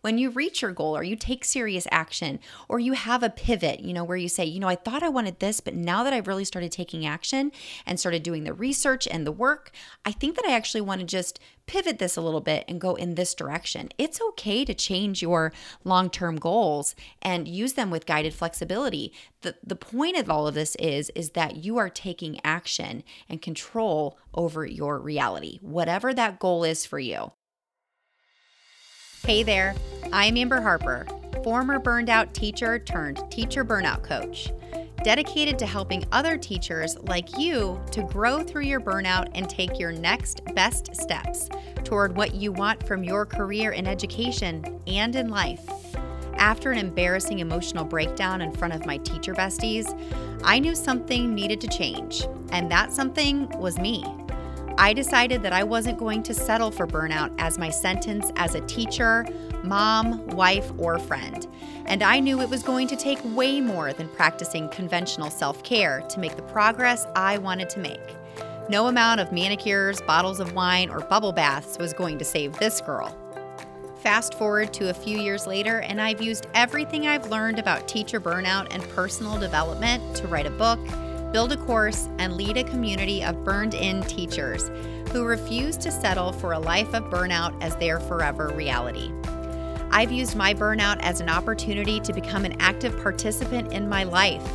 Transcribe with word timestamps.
when 0.00 0.18
you 0.18 0.30
reach 0.30 0.62
your 0.62 0.72
goal 0.72 0.96
or 0.96 1.02
you 1.02 1.16
take 1.16 1.44
serious 1.44 1.86
action 1.90 2.40
or 2.68 2.78
you 2.78 2.92
have 2.92 3.22
a 3.22 3.30
pivot, 3.30 3.80
you 3.80 3.92
know, 3.92 4.04
where 4.04 4.16
you 4.16 4.28
say, 4.28 4.44
you 4.44 4.60
know, 4.60 4.68
I 4.68 4.76
thought 4.76 5.02
I 5.02 5.08
wanted 5.08 5.40
this, 5.40 5.60
but 5.60 5.74
now 5.74 6.02
that 6.04 6.12
I've 6.12 6.28
really 6.28 6.44
started 6.44 6.72
taking 6.72 7.06
action 7.06 7.52
and 7.86 7.98
started 7.98 8.22
doing 8.22 8.44
the 8.44 8.52
research 8.54 9.06
and 9.06 9.26
the 9.26 9.32
work, 9.32 9.70
I 10.04 10.12
think 10.12 10.36
that 10.36 10.44
I 10.44 10.54
actually 10.54 10.80
want 10.80 11.00
to 11.00 11.06
just 11.06 11.40
pivot 11.66 12.00
this 12.00 12.16
a 12.16 12.20
little 12.20 12.40
bit 12.40 12.64
and 12.66 12.80
go 12.80 12.96
in 12.96 13.14
this 13.14 13.34
direction. 13.34 13.90
It's 13.96 14.20
okay 14.20 14.64
to 14.64 14.74
change 14.74 15.22
your 15.22 15.52
long 15.84 16.10
term 16.10 16.36
goals 16.36 16.94
and 17.22 17.46
use 17.46 17.74
them 17.74 17.90
with 17.90 18.06
guided 18.06 18.34
flexibility. 18.34 19.12
The, 19.42 19.54
the 19.62 19.76
point 19.76 20.16
of 20.16 20.28
all 20.28 20.48
of 20.48 20.54
this 20.54 20.74
is, 20.76 21.10
is 21.14 21.30
that 21.30 21.64
you 21.64 21.78
are 21.78 21.88
taking 21.88 22.40
action 22.42 23.04
and 23.28 23.40
control 23.40 24.18
over 24.34 24.66
your 24.66 24.98
reality, 24.98 25.58
whatever 25.62 26.12
that 26.12 26.40
goal 26.40 26.64
is 26.64 26.84
for 26.84 26.98
you. 26.98 27.32
Hey 29.26 29.42
there, 29.42 29.74
I'm 30.12 30.38
Amber 30.38 30.62
Harper, 30.62 31.06
former 31.44 31.78
burned 31.78 32.08
out 32.08 32.32
teacher 32.32 32.78
turned 32.78 33.22
teacher 33.30 33.64
burnout 33.64 34.02
coach 34.02 34.50
dedicated 35.04 35.58
to 35.58 35.66
helping 35.66 36.04
other 36.10 36.36
teachers 36.36 36.98
like 37.00 37.38
you 37.38 37.80
to 37.90 38.02
grow 38.04 38.42
through 38.42 38.62
your 38.62 38.80
burnout 38.80 39.30
and 39.34 39.48
take 39.48 39.78
your 39.78 39.92
next 39.92 40.42
best 40.54 40.94
steps 40.96 41.48
toward 41.84 42.16
what 42.16 42.34
you 42.34 42.50
want 42.50 42.86
from 42.86 43.04
your 43.04 43.26
career 43.26 43.72
in 43.72 43.86
education 43.86 44.80
and 44.86 45.14
in 45.14 45.28
life. 45.28 45.68
After 46.34 46.70
an 46.72 46.78
embarrassing 46.78 47.40
emotional 47.40 47.84
breakdown 47.84 48.40
in 48.40 48.52
front 48.52 48.74
of 48.74 48.86
my 48.86 48.96
teacher 48.98 49.34
besties, 49.34 49.86
I 50.42 50.58
knew 50.58 50.74
something 50.74 51.34
needed 51.34 51.60
to 51.60 51.68
change, 51.68 52.26
and 52.50 52.70
that 52.70 52.92
something 52.92 53.48
was 53.58 53.78
me. 53.78 54.02
I 54.80 54.94
decided 54.94 55.42
that 55.42 55.52
I 55.52 55.62
wasn't 55.62 55.98
going 55.98 56.22
to 56.22 56.32
settle 56.32 56.70
for 56.70 56.86
burnout 56.86 57.34
as 57.36 57.58
my 57.58 57.68
sentence 57.68 58.32
as 58.36 58.54
a 58.54 58.62
teacher, 58.62 59.26
mom, 59.62 60.26
wife, 60.28 60.72
or 60.78 60.98
friend. 60.98 61.46
And 61.84 62.02
I 62.02 62.18
knew 62.18 62.40
it 62.40 62.48
was 62.48 62.62
going 62.62 62.88
to 62.88 62.96
take 62.96 63.18
way 63.22 63.60
more 63.60 63.92
than 63.92 64.08
practicing 64.08 64.70
conventional 64.70 65.28
self 65.28 65.62
care 65.62 66.00
to 66.08 66.18
make 66.18 66.34
the 66.34 66.42
progress 66.44 67.06
I 67.14 67.36
wanted 67.36 67.68
to 67.70 67.78
make. 67.78 68.00
No 68.70 68.86
amount 68.86 69.20
of 69.20 69.32
manicures, 69.32 70.00
bottles 70.00 70.40
of 70.40 70.54
wine, 70.54 70.88
or 70.88 71.00
bubble 71.00 71.32
baths 71.32 71.76
was 71.78 71.92
going 71.92 72.16
to 72.16 72.24
save 72.24 72.54
this 72.54 72.80
girl. 72.80 73.14
Fast 74.02 74.32
forward 74.32 74.72
to 74.72 74.88
a 74.88 74.94
few 74.94 75.18
years 75.18 75.46
later, 75.46 75.80
and 75.80 76.00
I've 76.00 76.22
used 76.22 76.46
everything 76.54 77.06
I've 77.06 77.28
learned 77.28 77.58
about 77.58 77.86
teacher 77.86 78.18
burnout 78.18 78.68
and 78.70 78.82
personal 78.88 79.38
development 79.38 80.16
to 80.16 80.26
write 80.26 80.46
a 80.46 80.50
book 80.50 80.80
build 81.32 81.52
a 81.52 81.56
course, 81.56 82.08
and 82.18 82.36
lead 82.36 82.56
a 82.56 82.64
community 82.64 83.22
of 83.22 83.44
burned 83.44 83.74
in 83.74 84.02
teachers 84.02 84.70
who 85.12 85.24
refuse 85.24 85.76
to 85.76 85.90
settle 85.90 86.32
for 86.32 86.52
a 86.52 86.58
life 86.58 86.94
of 86.94 87.04
burnout 87.04 87.60
as 87.62 87.76
their 87.76 88.00
forever 88.00 88.48
reality. 88.48 89.12
I've 89.90 90.12
used 90.12 90.36
my 90.36 90.54
burnout 90.54 90.98
as 91.00 91.20
an 91.20 91.28
opportunity 91.28 91.98
to 92.00 92.12
become 92.12 92.44
an 92.44 92.60
active 92.60 92.96
participant 93.02 93.72
in 93.72 93.88
my 93.88 94.04
life, 94.04 94.48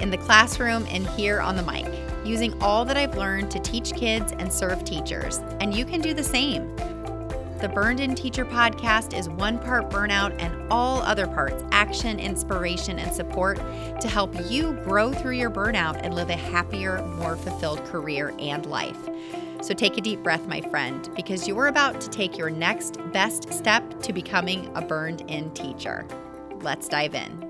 in 0.00 0.10
the 0.10 0.18
classroom 0.18 0.86
and 0.90 1.06
here 1.10 1.40
on 1.40 1.56
the 1.56 1.62
mic, 1.62 1.86
using 2.26 2.60
all 2.62 2.84
that 2.84 2.96
I've 2.96 3.16
learned 3.16 3.50
to 3.52 3.58
teach 3.60 3.94
kids 3.94 4.32
and 4.32 4.52
serve 4.52 4.84
teachers. 4.84 5.38
And 5.60 5.74
you 5.74 5.84
can 5.86 6.02
do 6.02 6.12
the 6.12 6.22
same. 6.22 6.76
The 7.62 7.68
Burned 7.68 8.00
In 8.00 8.16
Teacher 8.16 8.44
podcast 8.44 9.16
is 9.16 9.28
one 9.28 9.56
part 9.56 9.88
burnout 9.88 10.34
and 10.42 10.52
all 10.68 11.00
other 11.02 11.28
parts 11.28 11.62
action, 11.70 12.18
inspiration, 12.18 12.98
and 12.98 13.14
support 13.14 13.58
to 14.00 14.08
help 14.08 14.34
you 14.50 14.72
grow 14.82 15.12
through 15.12 15.36
your 15.36 15.48
burnout 15.48 16.00
and 16.02 16.12
live 16.12 16.28
a 16.28 16.34
happier, 16.34 17.00
more 17.06 17.36
fulfilled 17.36 17.84
career 17.84 18.34
and 18.40 18.66
life. 18.66 18.98
So 19.60 19.74
take 19.74 19.96
a 19.96 20.00
deep 20.00 20.24
breath, 20.24 20.44
my 20.48 20.60
friend, 20.60 21.08
because 21.14 21.46
you're 21.46 21.68
about 21.68 22.00
to 22.00 22.10
take 22.10 22.36
your 22.36 22.50
next 22.50 22.98
best 23.12 23.52
step 23.52 24.02
to 24.02 24.12
becoming 24.12 24.68
a 24.74 24.82
burned 24.82 25.20
in 25.30 25.54
teacher. 25.54 26.04
Let's 26.62 26.88
dive 26.88 27.14
in. 27.14 27.48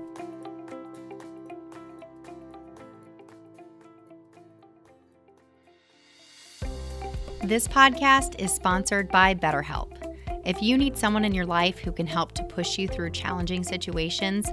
This 7.41 7.67
podcast 7.67 8.39
is 8.39 8.53
sponsored 8.53 9.09
by 9.09 9.33
BetterHelp. 9.33 9.92
If 10.45 10.61
you 10.61 10.77
need 10.77 10.97
someone 10.97 11.23
in 11.23 11.33
your 11.33 11.45
life 11.45 11.79
who 11.79 11.93
can 11.93 12.05
help 12.05 12.33
to 12.33 12.43
push 12.43 12.77
you 12.77 12.87
through 12.87 13.11
challenging 13.11 13.63
situations, 13.63 14.49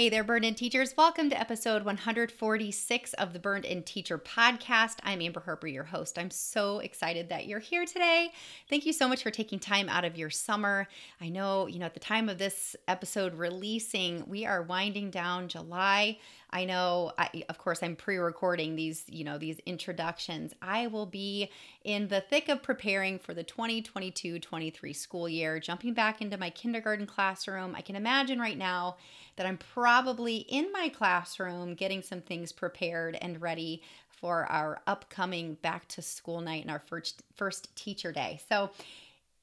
Hey 0.00 0.08
there, 0.08 0.24
Burned 0.24 0.46
In 0.46 0.54
Teachers. 0.54 0.94
Welcome 0.96 1.28
to 1.28 1.38
episode 1.38 1.84
146 1.84 3.12
of 3.12 3.34
the 3.34 3.38
Burned 3.38 3.66
In 3.66 3.82
Teacher 3.82 4.16
podcast. 4.18 4.96
I'm 5.02 5.20
Amber 5.20 5.40
Harper, 5.40 5.66
your 5.66 5.84
host. 5.84 6.18
I'm 6.18 6.30
so 6.30 6.78
excited 6.78 7.28
that 7.28 7.44
you're 7.44 7.58
here 7.58 7.84
today. 7.84 8.32
Thank 8.70 8.86
you 8.86 8.94
so 8.94 9.06
much 9.06 9.22
for 9.22 9.30
taking 9.30 9.58
time 9.58 9.90
out 9.90 10.06
of 10.06 10.16
your 10.16 10.30
summer. 10.30 10.88
I 11.20 11.28
know, 11.28 11.66
you 11.66 11.78
know, 11.78 11.84
at 11.84 11.92
the 11.92 12.00
time 12.00 12.30
of 12.30 12.38
this 12.38 12.74
episode 12.88 13.34
releasing, 13.34 14.26
we 14.26 14.46
are 14.46 14.62
winding 14.62 15.10
down 15.10 15.48
July. 15.48 16.16
I 16.52 16.64
know, 16.64 17.12
I, 17.16 17.44
of 17.48 17.58
course, 17.58 17.82
I'm 17.82 17.94
pre 17.94 18.16
recording 18.16 18.76
these, 18.76 19.04
you 19.06 19.22
know, 19.22 19.38
these 19.38 19.58
introductions. 19.66 20.52
I 20.60 20.88
will 20.88 21.06
be 21.06 21.50
in 21.84 22.08
the 22.08 22.22
thick 22.22 22.48
of 22.48 22.62
preparing 22.62 23.18
for 23.18 23.34
the 23.34 23.44
2022 23.44 24.38
23 24.38 24.92
school 24.92 25.28
year, 25.28 25.60
jumping 25.60 25.94
back 25.94 26.20
into 26.20 26.38
my 26.38 26.50
kindergarten 26.50 27.06
classroom. 27.06 27.74
I 27.76 27.82
can 27.82 27.96
imagine 27.96 28.40
right 28.40 28.58
now 28.58 28.96
that 29.40 29.46
I'm 29.46 29.56
probably 29.56 30.36
in 30.36 30.70
my 30.70 30.90
classroom 30.90 31.72
getting 31.72 32.02
some 32.02 32.20
things 32.20 32.52
prepared 32.52 33.16
and 33.22 33.40
ready 33.40 33.80
for 34.10 34.44
our 34.52 34.82
upcoming 34.86 35.54
back 35.54 35.88
to 35.88 36.02
school 36.02 36.42
night 36.42 36.60
and 36.60 36.70
our 36.70 36.82
first 36.86 37.22
first 37.36 37.74
teacher 37.74 38.12
day. 38.12 38.38
So 38.50 38.68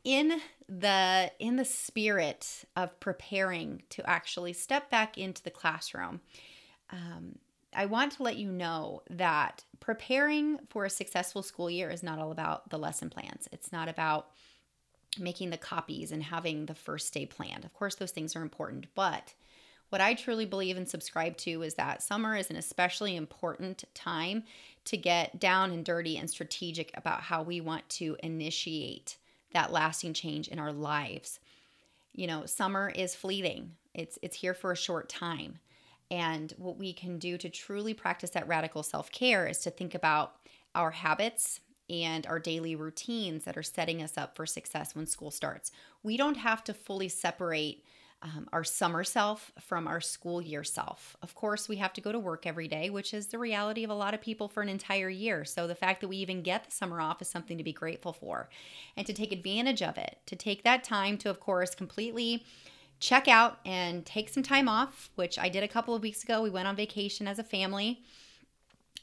in 0.04 0.40
the 0.70 1.32
in 1.40 1.56
the 1.56 1.66
spirit 1.66 2.64
of 2.76 3.00
preparing 3.00 3.82
to 3.90 4.08
actually 4.08 4.54
step 4.54 4.92
back 4.92 5.18
into 5.18 5.42
the 5.42 5.50
classroom, 5.50 6.22
um, 6.92 7.40
I 7.74 7.88
want 7.88 8.12
to 8.18 8.24
let 8.24 8.38
you 8.38 8.52
know 8.52 9.02
that 9.10 9.64
preparing 9.80 10.60
for 10.70 10.86
a 10.86 10.92
successful 10.92 11.42
school 11.42 11.72
year 11.72 11.90
is 11.90 12.04
not 12.04 12.20
all 12.20 12.30
about 12.32 12.70
the 12.70 12.78
lesson 12.78 13.10
plans. 13.10 13.50
It's 13.52 13.72
not 13.72 13.90
about 13.90 14.28
making 15.18 15.50
the 15.50 15.58
copies 15.58 16.12
and 16.12 16.22
having 16.22 16.68
the 16.68 16.76
first 16.76 17.12
day 17.16 17.26
planned. 17.26 17.66
Of 17.66 17.74
course, 17.74 17.96
those 17.96 18.12
things 18.12 18.36
are 18.36 18.44
important, 18.44 18.86
but 18.94 19.34
what 19.90 20.02
I 20.02 20.14
truly 20.14 20.46
believe 20.46 20.78
and 20.78 20.88
subscribe 20.88 21.38
to 21.38 21.62
is 21.62 21.76
that 21.76 22.04
summer 22.04 22.36
is 22.36 22.50
an 22.50 22.56
especially 22.56 23.16
important 23.16 23.84
time 23.94 24.44
to 24.86 24.98
get 24.98 25.40
down 25.40 25.72
and 25.72 25.84
dirty 25.86 26.18
and 26.18 26.30
strategic 26.30 26.92
about 26.96 27.22
how 27.22 27.44
we 27.44 27.62
want 27.62 27.88
to 27.90 28.18
initiate 28.24 29.18
that 29.54 29.72
lasting 29.72 30.14
change 30.14 30.48
in 30.48 30.60
our 30.60 30.74
lives. 30.74 31.40
You 32.14 32.28
know, 32.28 32.46
summer 32.46 32.90
is 32.90 33.16
fleeting. 33.16 33.74
It's 33.94 34.18
it's 34.22 34.38
here 34.38 34.54
for 34.54 34.72
a 34.72 34.78
short 34.78 35.10
time. 35.10 35.60
And 36.10 36.54
what 36.58 36.78
we 36.78 36.94
can 36.94 37.20
do 37.20 37.38
to 37.38 37.50
truly 37.50 37.94
practice 37.94 38.30
that 38.32 38.48
radical 38.48 38.84
self 38.84 39.12
care 39.12 39.48
is 39.48 39.60
to 39.60 39.72
think 39.72 39.94
about 39.94 40.36
our 40.74 40.92
habits 40.92 41.60
and 41.90 42.28
our 42.28 42.40
daily 42.40 42.76
routines 42.76 43.46
that 43.46 43.58
are 43.58 43.64
setting 43.64 44.02
us 44.02 44.18
up 44.18 44.36
for 44.36 44.46
success 44.46 44.96
when 44.96 45.06
school 45.06 45.32
starts. 45.32 45.72
We 46.04 46.18
don't 46.18 46.38
have 46.38 46.64
to 46.66 46.74
fully 46.74 47.10
separate 47.10 47.84
um, 48.22 48.48
our 48.52 48.64
summer 48.64 49.04
self 49.04 49.52
from 49.60 49.88
our 49.88 50.02
school 50.02 50.42
year 50.42 50.64
self. 50.64 51.16
Of 51.22 51.36
course, 51.36 51.70
we 51.70 51.76
have 51.78 51.94
to 51.94 52.02
go 52.02 52.12
to 52.12 52.20
work 52.20 52.48
every 52.48 52.68
day, 52.68 52.90
which 52.90 53.14
is 53.14 53.28
the 53.28 53.38
reality 53.38 53.84
of 53.84 53.90
a 53.90 53.96
lot 53.96 54.14
of 54.14 54.22
people 54.22 54.48
for 54.48 54.64
an 54.64 54.70
entire 54.70 55.10
year. 55.10 55.46
So, 55.46 55.68
the 55.68 55.76
fact 55.76 56.02
that 56.02 56.08
we 56.08 56.18
even 56.18 56.42
get 56.42 56.66
the 56.66 56.72
summer 56.72 57.00
off 57.00 57.22
is 57.22 57.30
something 57.30 57.58
to 57.58 57.64
be 57.64 57.74
grateful 57.74 58.14
for 58.14 58.50
and 58.96 59.06
to 59.06 59.14
take 59.14 59.32
advantage 59.32 59.84
of 59.84 59.98
it, 59.98 60.18
to 60.26 60.36
take 60.36 60.64
that 60.64 60.84
time 60.84 61.18
to, 61.20 61.30
of 61.30 61.40
course, 61.40 61.76
completely 61.76 62.44
check 63.00 63.28
out 63.28 63.60
and 63.66 64.06
take 64.06 64.30
some 64.30 64.44
time 64.44 64.68
off, 64.68 65.12
which 65.16 65.38
I 65.38 65.50
did 65.50 65.64
a 65.64 65.68
couple 65.68 65.94
of 65.94 66.02
weeks 66.02 66.24
ago. 66.24 66.42
We 66.42 66.50
went 66.50 66.68
on 66.68 66.76
vacation 66.76 67.28
as 67.28 67.40
a 67.40 67.44
family. 67.44 68.02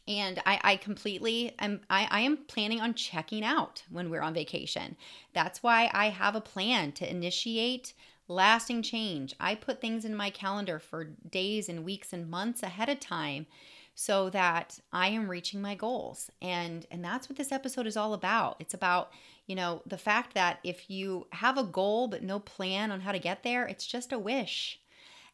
And 0.07 0.43
I, 0.45 0.61
I 0.63 0.77
completely 0.77 1.55
am 1.59 1.81
I, 1.89 2.07
I 2.11 2.21
am 2.21 2.37
planning 2.47 2.79
on 2.79 2.93
checking 2.93 3.43
out 3.43 3.85
when 3.89 4.11
we're 4.11 4.21
on 4.21 4.35
vacation. 4.35 4.97
That's 5.33 5.63
why 5.63 5.89
I 5.95 6.11
have 6.11 6.37
a 6.37 6.43
plan 6.43 6.93
to 6.93 7.11
initiate 7.11 7.95
lasting 8.29 8.83
change. 8.83 9.35
I 9.39 9.55
put 9.55 9.81
things 9.81 10.05
in 10.05 10.15
my 10.15 10.31
calendar 10.31 10.79
for 10.79 11.05
days 11.31 11.69
and 11.69 11.85
weeks 11.85 12.13
and 12.13 12.29
months 12.29 12.63
ahead 12.63 12.89
of 12.89 13.01
time 13.01 13.47
so 13.95 14.29
that 14.31 14.79
I 14.93 15.09
am 15.09 15.31
reaching 15.31 15.61
my 15.61 15.75
goals. 15.75 16.31
And 16.43 16.87
and 16.91 17.05
that's 17.05 17.29
what 17.29 17.39
this 17.39 17.53
episode 17.53 17.87
is 17.87 17.97
all 17.97 18.15
about. 18.15 18.57
It's 18.59 18.75
about, 18.75 19.13
you 19.47 19.55
know, 19.55 19.83
the 19.87 19.99
fact 19.99 20.35
that 20.35 20.59
if 20.65 20.91
you 20.91 21.27
have 21.33 21.59
a 21.59 21.65
goal 21.65 22.09
but 22.09 22.23
no 22.23 22.41
plan 22.41 22.91
on 22.91 23.01
how 23.01 23.13
to 23.13 23.19
get 23.19 23.43
there, 23.43 23.67
it's 23.67 23.87
just 23.87 24.13
a 24.13 24.19
wish. 24.19 24.81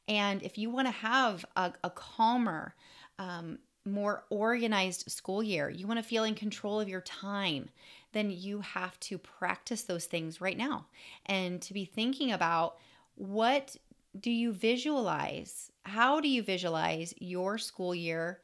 And 0.08 0.42
if 0.42 0.58
you 0.58 0.70
want 0.70 0.88
to 0.88 0.92
have 0.92 1.44
a, 1.56 1.72
a 1.84 1.90
calmer, 1.90 2.74
um, 3.18 3.58
more 3.90 4.24
organized 4.30 5.10
school 5.10 5.42
year, 5.42 5.68
you 5.68 5.86
want 5.86 5.98
to 5.98 6.08
feel 6.08 6.24
in 6.24 6.34
control 6.34 6.80
of 6.80 6.88
your 6.88 7.00
time, 7.00 7.68
then 8.12 8.30
you 8.30 8.60
have 8.60 8.98
to 9.00 9.18
practice 9.18 9.82
those 9.82 10.06
things 10.06 10.40
right 10.40 10.56
now 10.56 10.86
and 11.26 11.60
to 11.62 11.74
be 11.74 11.84
thinking 11.84 12.32
about 12.32 12.76
what 13.14 13.76
do 14.18 14.30
you 14.30 14.52
visualize? 14.52 15.70
How 15.84 16.20
do 16.20 16.28
you 16.28 16.42
visualize 16.42 17.14
your 17.18 17.58
school 17.58 17.94
year? 17.94 18.40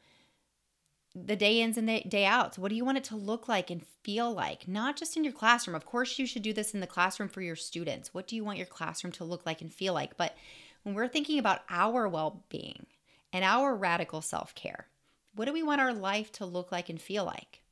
The 1.14 1.37
day 1.37 1.62
ins 1.62 1.78
and 1.78 1.88
the 1.88 2.02
day 2.02 2.26
outs. 2.26 2.58
What 2.58 2.69
do 2.69 2.75
you 2.75 2.84
want 2.84 2.99
it 2.99 3.04
to 3.04 3.16
look 3.16 3.49
like 3.49 3.70
and 3.70 3.87
feel 4.02 4.32
like? 4.32 4.69
Not 4.69 4.96
just 4.96 5.16
in 5.16 5.25
your 5.25 5.32
classroom. 5.32 5.75
Of 5.75 5.87
course, 5.87 6.19
you 6.19 6.26
should 6.26 6.42
do 6.42 6.52
this 6.52 6.75
in 6.75 6.81
the 6.81 6.87
classroom 6.87 7.31
for 7.31 7.40
your 7.40 7.56
students. 7.56 8.12
What 8.12 8.28
do 8.28 8.37
you 8.37 8.44
want 8.44 8.58
your 8.58 8.66
classroom 8.66 9.12
to 9.12 9.25
look 9.25 9.46
like 9.46 9.62
and 9.62 9.72
feel 9.72 9.94
like? 9.94 10.16
But 10.16 10.37
when 10.82 10.94
we're 10.94 11.08
thinking 11.08 11.38
about 11.38 11.62
our 11.70 12.06
well 12.06 12.44
being 12.49 12.87
and 13.32 13.44
our 13.44 13.75
radical 13.75 14.20
self 14.20 14.54
care, 14.54 14.87
what 15.36 15.44
do 15.44 15.52
we 15.52 15.62
want 15.62 15.80
our 15.80 15.92
life 15.92 16.32
to 16.32 16.46
look 16.46 16.72
like 16.72 16.88
and 16.88 17.00
feel 17.00 17.24
like? 17.24 17.62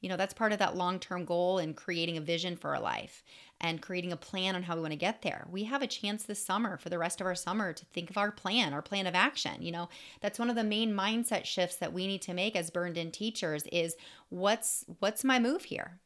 You 0.00 0.08
know, 0.08 0.16
that's 0.16 0.34
part 0.34 0.52
of 0.52 0.60
that 0.60 0.76
long 0.76 1.00
term 1.00 1.24
goal 1.24 1.58
and 1.58 1.76
creating 1.76 2.16
a 2.16 2.20
vision 2.20 2.56
for 2.56 2.70
our 2.74 2.80
life 2.80 3.24
and 3.60 3.82
creating 3.82 4.12
a 4.12 4.16
plan 4.16 4.54
on 4.54 4.62
how 4.62 4.76
we 4.76 4.80
want 4.80 4.92
to 4.92 4.96
get 4.96 5.22
there. 5.22 5.46
We 5.50 5.64
have 5.64 5.82
a 5.82 5.88
chance 5.88 6.22
this 6.22 6.44
summer 6.44 6.76
for 6.76 6.88
the 6.88 6.98
rest 6.98 7.20
of 7.20 7.26
our 7.26 7.34
summer 7.34 7.72
to 7.72 7.84
think 7.86 8.08
of 8.08 8.16
our 8.16 8.30
plan, 8.30 8.72
our 8.72 8.82
plan 8.82 9.08
of 9.08 9.16
action. 9.16 9.60
You 9.60 9.72
know, 9.72 9.88
that's 10.20 10.38
one 10.38 10.50
of 10.50 10.56
the 10.56 10.62
main 10.62 10.94
mindset 10.94 11.44
shifts 11.44 11.76
that 11.76 11.92
we 11.92 12.06
need 12.06 12.22
to 12.22 12.34
make 12.34 12.54
as 12.54 12.70
burned 12.70 12.96
in 12.96 13.10
teachers 13.10 13.64
is 13.72 13.96
what's 14.28 14.84
what's 15.00 15.24
my 15.24 15.40
move 15.40 15.64
here? 15.64 15.98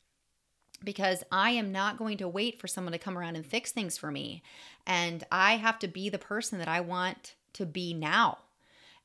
because 0.84 1.22
I 1.30 1.50
am 1.50 1.72
not 1.72 1.98
going 1.98 2.18
to 2.18 2.28
wait 2.28 2.60
for 2.60 2.66
someone 2.66 2.92
to 2.92 2.98
come 2.98 3.16
around 3.16 3.36
and 3.36 3.46
fix 3.46 3.72
things 3.72 3.96
for 3.96 4.10
me. 4.10 4.42
And 4.86 5.24
I 5.30 5.56
have 5.56 5.78
to 5.80 5.88
be 5.88 6.08
the 6.08 6.18
person 6.18 6.58
that 6.58 6.68
I 6.68 6.80
want 6.80 7.34
to 7.54 7.66
be 7.66 7.94
now. 7.94 8.38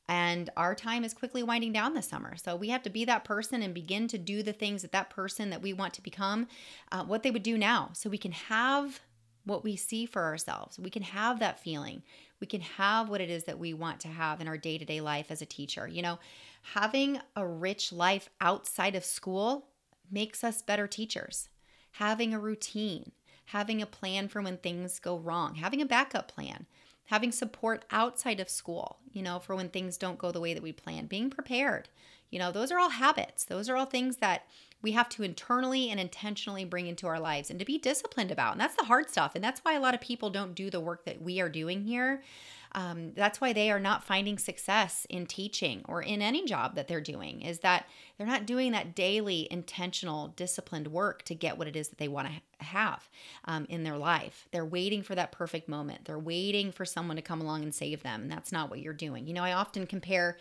And 0.10 0.50
our 0.56 0.74
time 0.74 1.04
is 1.04 1.14
quickly 1.14 1.44
winding 1.44 1.74
down 1.74 1.94
this 1.94 2.08
summer. 2.08 2.38
So 2.38 2.56
we 2.56 2.70
have 2.70 2.84
to 2.84 2.90
be 2.90 3.04
that 3.06 3.26
person 3.26 3.62
and 3.62 3.74
begin 3.74 4.08
to 4.08 4.18
do 4.18 4.42
the 4.42 4.54
things 4.54 4.82
that 4.82 4.94
that 4.94 5.10
person 5.10 5.50
that 5.50 5.62
we 5.62 5.74
want 5.74 5.94
to 5.96 6.02
become, 6.02 6.48
uh, 6.92 7.04
what 7.04 7.24
they 7.24 7.32
would 7.32 7.44
do 7.44 7.58
now. 7.58 7.90
So 7.94 8.10
we 8.10 8.18
can 8.18 8.32
have 8.32 9.02
what 9.44 9.64
we 9.64 9.76
see 9.76 10.06
for 10.06 10.24
ourselves. 10.24 10.78
We 10.78 10.90
can 10.90 11.04
have 11.04 11.40
that 11.40 11.60
feeling. 11.60 12.04
We 12.40 12.48
can 12.48 12.62
have 12.62 13.10
what 13.10 13.22
it 13.22 13.30
is 13.30 13.46
that 13.46 13.60
we 13.60 13.74
want 13.74 14.00
to 14.02 14.08
have 14.10 14.42
in 14.42 14.48
our 14.48 14.58
day 14.58 14.78
to 14.78 14.86
day 14.86 15.02
life 15.02 15.32
as 15.32 15.42
a 15.42 15.46
teacher. 15.46 15.88
You 15.88 16.02
know, 16.02 16.20
having 16.74 17.20
a 17.36 17.46
rich 17.46 17.92
life 17.92 18.30
outside 18.40 18.96
of 18.96 19.06
school 19.06 19.68
makes 20.12 20.44
us 20.44 20.62
better 20.62 20.88
teachers. 20.88 21.50
Having 21.92 22.34
a 22.34 22.40
routine, 22.40 23.12
having 23.46 23.82
a 23.82 23.88
plan 23.88 24.28
for 24.28 24.42
when 24.42 24.58
things 24.58 25.00
go 25.00 25.18
wrong, 25.18 25.56
having 25.56 25.82
a 25.82 25.86
backup 25.86 26.28
plan 26.28 26.66
having 27.08 27.32
support 27.32 27.84
outside 27.92 28.40
of 28.40 28.50
school, 28.50 28.98
you 29.12 29.22
know, 29.22 29.40
for 29.40 29.56
when 29.56 29.70
things 29.70 29.98
don't 29.98 30.18
go 30.18 30.32
the 30.32 30.42
way 30.42 30.54
that 30.54 30.64
we 30.64 30.72
plan, 30.72 31.08
being 31.08 31.30
prepared. 31.30 31.90
You 32.30 32.40
know, 32.40 32.52
those 32.52 32.72
are 32.72 32.80
all 32.80 32.90
habits. 32.90 33.46
Those 33.46 33.70
are 33.70 33.76
all 33.76 33.86
things 33.86 34.18
that 34.18 34.44
we 34.82 34.92
have 34.92 35.10
to 35.10 35.24
internally 35.24 35.90
and 35.90 36.00
intentionally 36.00 36.64
bring 36.64 36.88
into 36.88 37.08
our 37.08 37.20
lives 37.20 37.50
and 37.50 37.60
to 37.60 37.66
be 37.66 37.78
disciplined 37.78 38.32
about. 38.32 38.54
And 38.54 38.62
that's 38.62 38.76
the 38.76 38.86
hard 38.86 39.10
stuff. 39.10 39.34
And 39.34 39.44
that's 39.44 39.62
why 39.62 39.74
a 39.74 39.80
lot 39.80 39.96
of 39.96 40.02
people 40.02 40.30
don't 40.30 40.54
do 40.54 40.70
the 40.70 40.80
work 40.80 41.06
that 41.06 41.22
we 41.22 41.40
are 41.42 41.50
doing 41.50 41.84
here 41.84 42.22
um, 42.74 43.14
that's 43.16 43.42
why 43.42 43.54
they 43.54 43.72
are 43.72 43.80
not 43.80 44.04
finding 44.04 44.38
success 44.38 45.08
in 45.10 45.26
teaching 45.26 45.84
or 45.88 46.02
in 46.02 46.22
any 46.22 46.46
job 46.46 46.76
that 46.76 46.88
they're 46.88 47.02
doing 47.02 47.42
is 47.42 47.60
that 47.60 47.88
they're 48.18 48.28
not 48.28 48.46
doing 48.46 48.72
that 48.72 48.96
daily 48.96 49.48
intentional 49.50 50.30
disciplined 50.30 50.88
work 50.88 51.24
to 51.24 51.36
get 51.36 51.58
what 51.58 51.68
it 51.68 51.76
is 51.76 51.90
that 51.90 51.98
they 51.98 52.08
want 52.08 52.28
to 52.28 52.66
have 52.66 53.10
um, 53.46 53.66
in 53.70 53.84
their 53.84 53.98
life 53.98 54.48
they're 54.52 54.66
waiting 54.66 55.02
for 55.02 55.16
that 55.16 55.32
perfect 55.32 55.68
moment 55.68 56.06
they're 56.06 56.20
waiting 56.20 56.72
for 56.72 56.86
someone 56.86 57.16
to 57.16 57.22
come 57.22 57.42
along 57.42 57.64
and 57.64 57.74
save 57.74 58.04
them 58.04 58.22
and 58.22 58.32
that's 58.32 58.52
not 58.52 58.70
what 58.70 58.80
you're 58.80 58.94
doing 58.94 59.28
you 59.28 59.34
know 59.34 59.44
i 59.44 59.54
often 59.54 59.86
compare 59.86 60.38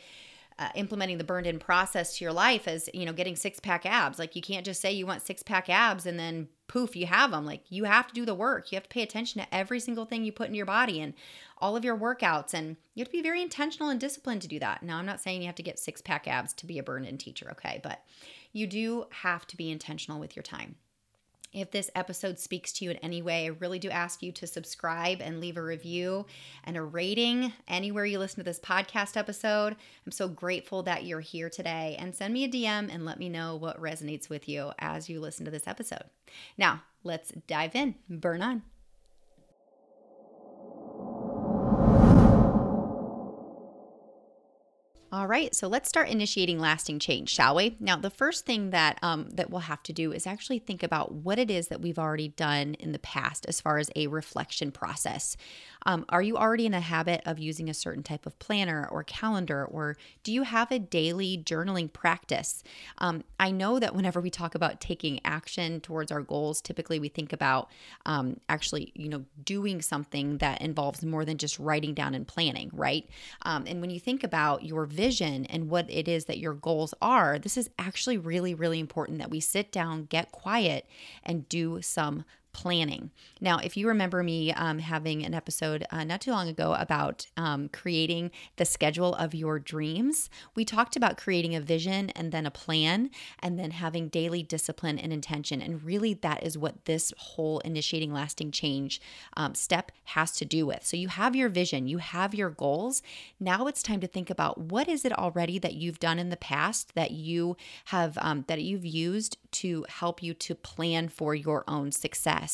uh, 0.59 0.69
implementing 0.75 1.19
the 1.19 1.25
burned 1.25 1.47
in 1.47 1.59
process 1.59 2.17
to 2.17 2.25
your 2.25 2.33
life 2.33 2.67
as 2.67 2.89
you 2.95 3.05
know 3.05 3.13
getting 3.13 3.37
six 3.37 3.61
pack 3.61 3.85
abs. 3.85 4.19
Like 4.19 4.35
you 4.35 4.43
can't 4.43 4.65
just 4.65 4.81
say 4.81 4.93
you 4.93 5.07
want 5.07 5.23
six 5.23 5.43
pack 5.43 5.69
abs 5.69 6.07
and 6.07 6.19
then 6.19 6.49
poof 6.69 6.97
you 6.97 7.07
have 7.07 7.31
them 7.31 7.45
like 7.45 7.63
you 7.69 7.85
have 7.85 8.07
to 8.09 8.15
do 8.15 8.25
the 8.25 8.35
work. 8.35 8.73
You 8.73 8.77
have 8.77 8.85
to 8.85 8.89
pay 8.89 9.03
attention 9.03 9.41
to 9.41 9.55
every 9.55 9.81
single 9.81 10.07
thing 10.07 10.25
you 10.25 10.33
put 10.33 10.49
in 10.49 10.55
your 10.55 10.67
body 10.67 11.01
and 11.01 11.15
all 11.59 11.77
of 11.77 11.85
your 11.85 11.97
workouts 11.97 12.55
and 12.55 12.77
you 12.95 13.01
have 13.01 13.09
to 13.09 13.17
be 13.17 13.23
very 13.23 13.43
intentional 13.43 13.91
and 13.91 14.01
disciplined 14.01 14.43
to 14.43 14.49
do 14.49 14.59
that. 14.59 14.83
Now 14.83 14.99
i'm 14.99 15.07
not 15.07 15.21
saying 15.21 15.43
you 15.43 15.47
have 15.47 15.55
to 15.57 15.63
get 15.63 15.79
six 15.79 16.01
pack 16.01 16.27
abs 16.27 16.55
to 16.55 16.67
be 16.67 16.79
a 16.79 16.83
burned 16.83 17.07
in 17.07 17.19
teacher 17.19 17.49
okay? 17.53 17.81
But 17.83 18.03
you 18.53 18.67
do 18.67 19.07
have 19.11 19.47
to 19.49 19.57
be 19.57 19.71
intentional 19.71 20.19
with 20.19 20.35
your 20.35 20.43
time 20.43 20.77
if 21.57 21.71
this 21.71 21.91
episode 21.95 22.39
speaks 22.39 22.73
to 22.75 22.85
you 22.85 22.91
in 22.91 22.99
any 22.99 23.23
way, 23.23 23.47
I 23.47 23.49
really 23.49 23.79
do 23.79 23.89
ask 23.89 24.23
you 24.23 24.31
to 24.33 24.47
subscribe 24.47 25.23
and 25.23 25.41
leave 25.41 25.57
a 25.57 25.63
review 25.63 26.27
and 26.65 26.77
a 26.77 26.83
rating 26.83 27.53
anywhere 27.67 28.05
you 28.05 28.19
listen 28.19 28.37
to 28.37 28.45
this 28.45 28.61
podcast 28.61 29.17
episode. 29.17 29.75
I'm 30.05 30.13
so 30.13 30.29
grateful 30.29 30.83
that 30.83 31.05
you're 31.05 31.21
here 31.21 31.49
today 31.49 31.97
and 31.99 32.15
send 32.15 32.35
me 32.35 32.45
a 32.45 32.49
DM 32.49 32.93
and 32.93 33.07
let 33.07 33.19
me 33.19 33.31
know 33.31 33.57
what 33.57 33.81
resonates 33.81 34.29
with 34.29 34.49
you 34.49 34.73
as 34.79 35.09
you 35.09 35.19
listen 35.19 35.47
to 35.47 35.51
this 35.51 35.67
episode. 35.67 36.05
Now, 36.59 36.83
let's 37.03 37.33
dive 37.47 37.75
in. 37.75 37.95
Burn 38.11 38.43
on. 38.43 38.63
All 45.17 45.27
right, 45.27 45.55
so 45.55 45.67
let's 45.67 45.89
start 45.89 46.11
initiating 46.11 46.61
lasting 46.61 46.99
change, 46.99 47.31
shall 47.31 47.55
we? 47.55 47.75
Now, 47.81 47.97
the 47.97 48.11
first 48.11 48.45
thing 48.45 48.69
that 48.69 48.99
um, 49.01 49.31
that 49.31 49.49
we'll 49.49 49.61
have 49.61 49.83
to 49.85 49.95
do 49.95 50.13
is 50.13 50.27
actually 50.27 50.59
think 50.59 50.83
about 50.83 51.11
what 51.11 51.39
it 51.39 51.51
is 51.51 51.69
that 51.69 51.81
we've 51.81 51.99
already 51.99 52.29
done 52.29 52.75
in 52.75 52.93
the 52.93 52.99
past 52.99 53.47
as 53.49 53.59
far 53.59 53.79
as 53.79 53.91
a 53.97 54.09
reflection 54.09 54.71
process. 54.71 55.39
Um, 55.87 56.05
are 56.09 56.21
you 56.21 56.37
already 56.37 56.67
in 56.67 56.75
a 56.75 56.81
habit 56.81 57.23
of 57.25 57.39
using 57.39 57.71
a 57.71 57.75
certain 57.75 58.03
type 58.03 58.27
of 58.27 58.39
planner 58.39 58.87
or 58.91 59.05
calendar, 59.05 59.65
or 59.65 59.97
do 60.25 60.33
you 60.33 60.43
have 60.43 60.71
a 60.71 60.79
daily 60.79 61.39
journaling 61.43 61.91
practice? 61.91 62.63
Um, 62.99 63.25
I 63.41 63.53
know 63.53 63.79
that 63.79 63.95
whenever 63.95 64.21
we 64.21 64.29
talk 64.29 64.55
about 64.55 64.81
taking 64.81 65.21
action 65.25 65.81
towards 65.81 66.11
our 66.11 66.21
goals, 66.21 66.61
typically 66.61 66.99
we 66.99 67.09
think 67.09 67.33
about 67.33 67.71
um, 68.05 68.41
actually, 68.49 68.93
you 68.95 69.09
know, 69.09 69.25
doing 69.45 69.81
something 69.81 70.39
that 70.39 70.61
involves 70.61 71.05
more 71.05 71.25
than 71.25 71.39
just 71.39 71.59
writing 71.59 71.95
down 71.95 72.15
and 72.15 72.27
planning, 72.27 72.69
right? 72.73 73.09
Um, 73.43 73.65
and 73.67 73.81
when 73.81 73.91
you 73.91 74.01
think 74.01 74.25
about 74.25 74.65
your 74.65 74.87
vision 74.87 75.47
and 75.47 75.71
what 75.71 75.89
it 75.89 76.09
is 76.09 76.25
that 76.25 76.39
your 76.39 76.55
goals 76.55 76.95
are, 77.01 77.39
this 77.39 77.57
is 77.57 77.71
actually 77.79 78.19
really, 78.19 78.55
really 78.55 78.81
important 78.81 79.19
that 79.19 79.31
we 79.31 79.39
sit 79.39 79.71
down, 79.71 80.07
get 80.07 80.33
quiet, 80.33 80.87
and 81.23 81.49
do 81.49 81.81
some 81.81 82.25
planning. 82.57 83.11
Now, 83.39 83.59
if 83.59 83.77
you 83.77 83.87
remember 83.87 84.23
me 84.23 84.51
um, 84.55 84.79
having 84.79 85.23
an 85.27 85.35
episode 85.35 85.85
uh, 85.91 86.05
not 86.05 86.23
too 86.23 86.31
long 86.31 86.49
ago 86.49 86.73
about 86.73 87.27
um, 87.37 87.69
creating 87.69 88.31
the 88.57 88.65
schedule 88.65 89.15
of 89.17 89.35
your 89.35 89.59
dreams, 89.59 90.31
we 90.55 90.65
talked 90.65 90.97
about 90.97 91.19
creating 91.19 91.55
a 91.55 91.61
vision 91.61 92.09
and 92.11 92.33
then 92.33 92.47
a 92.47 92.51
plan 92.51 93.11
and 93.41 93.59
then 93.59 93.73
having 93.73 94.09
daily 94.09 94.43
discipline 94.43 94.99
and 94.99 95.13
intention. 95.13 95.61
And 95.61 95.85
really, 95.85 96.15
that 96.15 96.43
is 96.43 96.57
what 96.57 96.87
this 96.87 97.13
whole 97.19 97.59
initiating 97.59 98.11
lasting 98.11 98.53
change 98.53 99.03
um, 99.37 99.55
step 99.55 99.93
has 100.05 100.33
to 100.39 100.47
do 100.47 100.65
with. 100.65 100.83
So 100.87 100.97
you 100.97 101.09
have 101.09 101.37
your 101.37 101.51
vision, 101.51 101.89
you 101.89 101.99
have 101.99 102.35
your 102.35 102.49
goals. 102.49 103.03
Now 103.39 103.67
it's 103.67 103.83
time 103.83 104.01
to 104.01 104.07
think 104.07 104.31
about 104.31 104.57
what 104.57 104.89
is 104.89 105.05
it 105.05 105.13
already 105.13 105.59
that 105.59 105.75
you've 105.75 105.99
done 105.99 106.19
in 106.19 106.31
the 106.31 106.39
past 106.39 106.95
that 106.95 107.11
you 107.11 107.59
have 107.87 108.17
um, 108.23 108.47
that 108.49 108.63
you've 108.63 108.87
used 108.87 109.37
to 109.63 109.85
help 109.89 110.23
you 110.23 110.33
to 110.35 110.55
plan 110.55 111.09
for 111.09 111.35
your 111.35 111.65
own 111.67 111.91
success. 111.91 112.46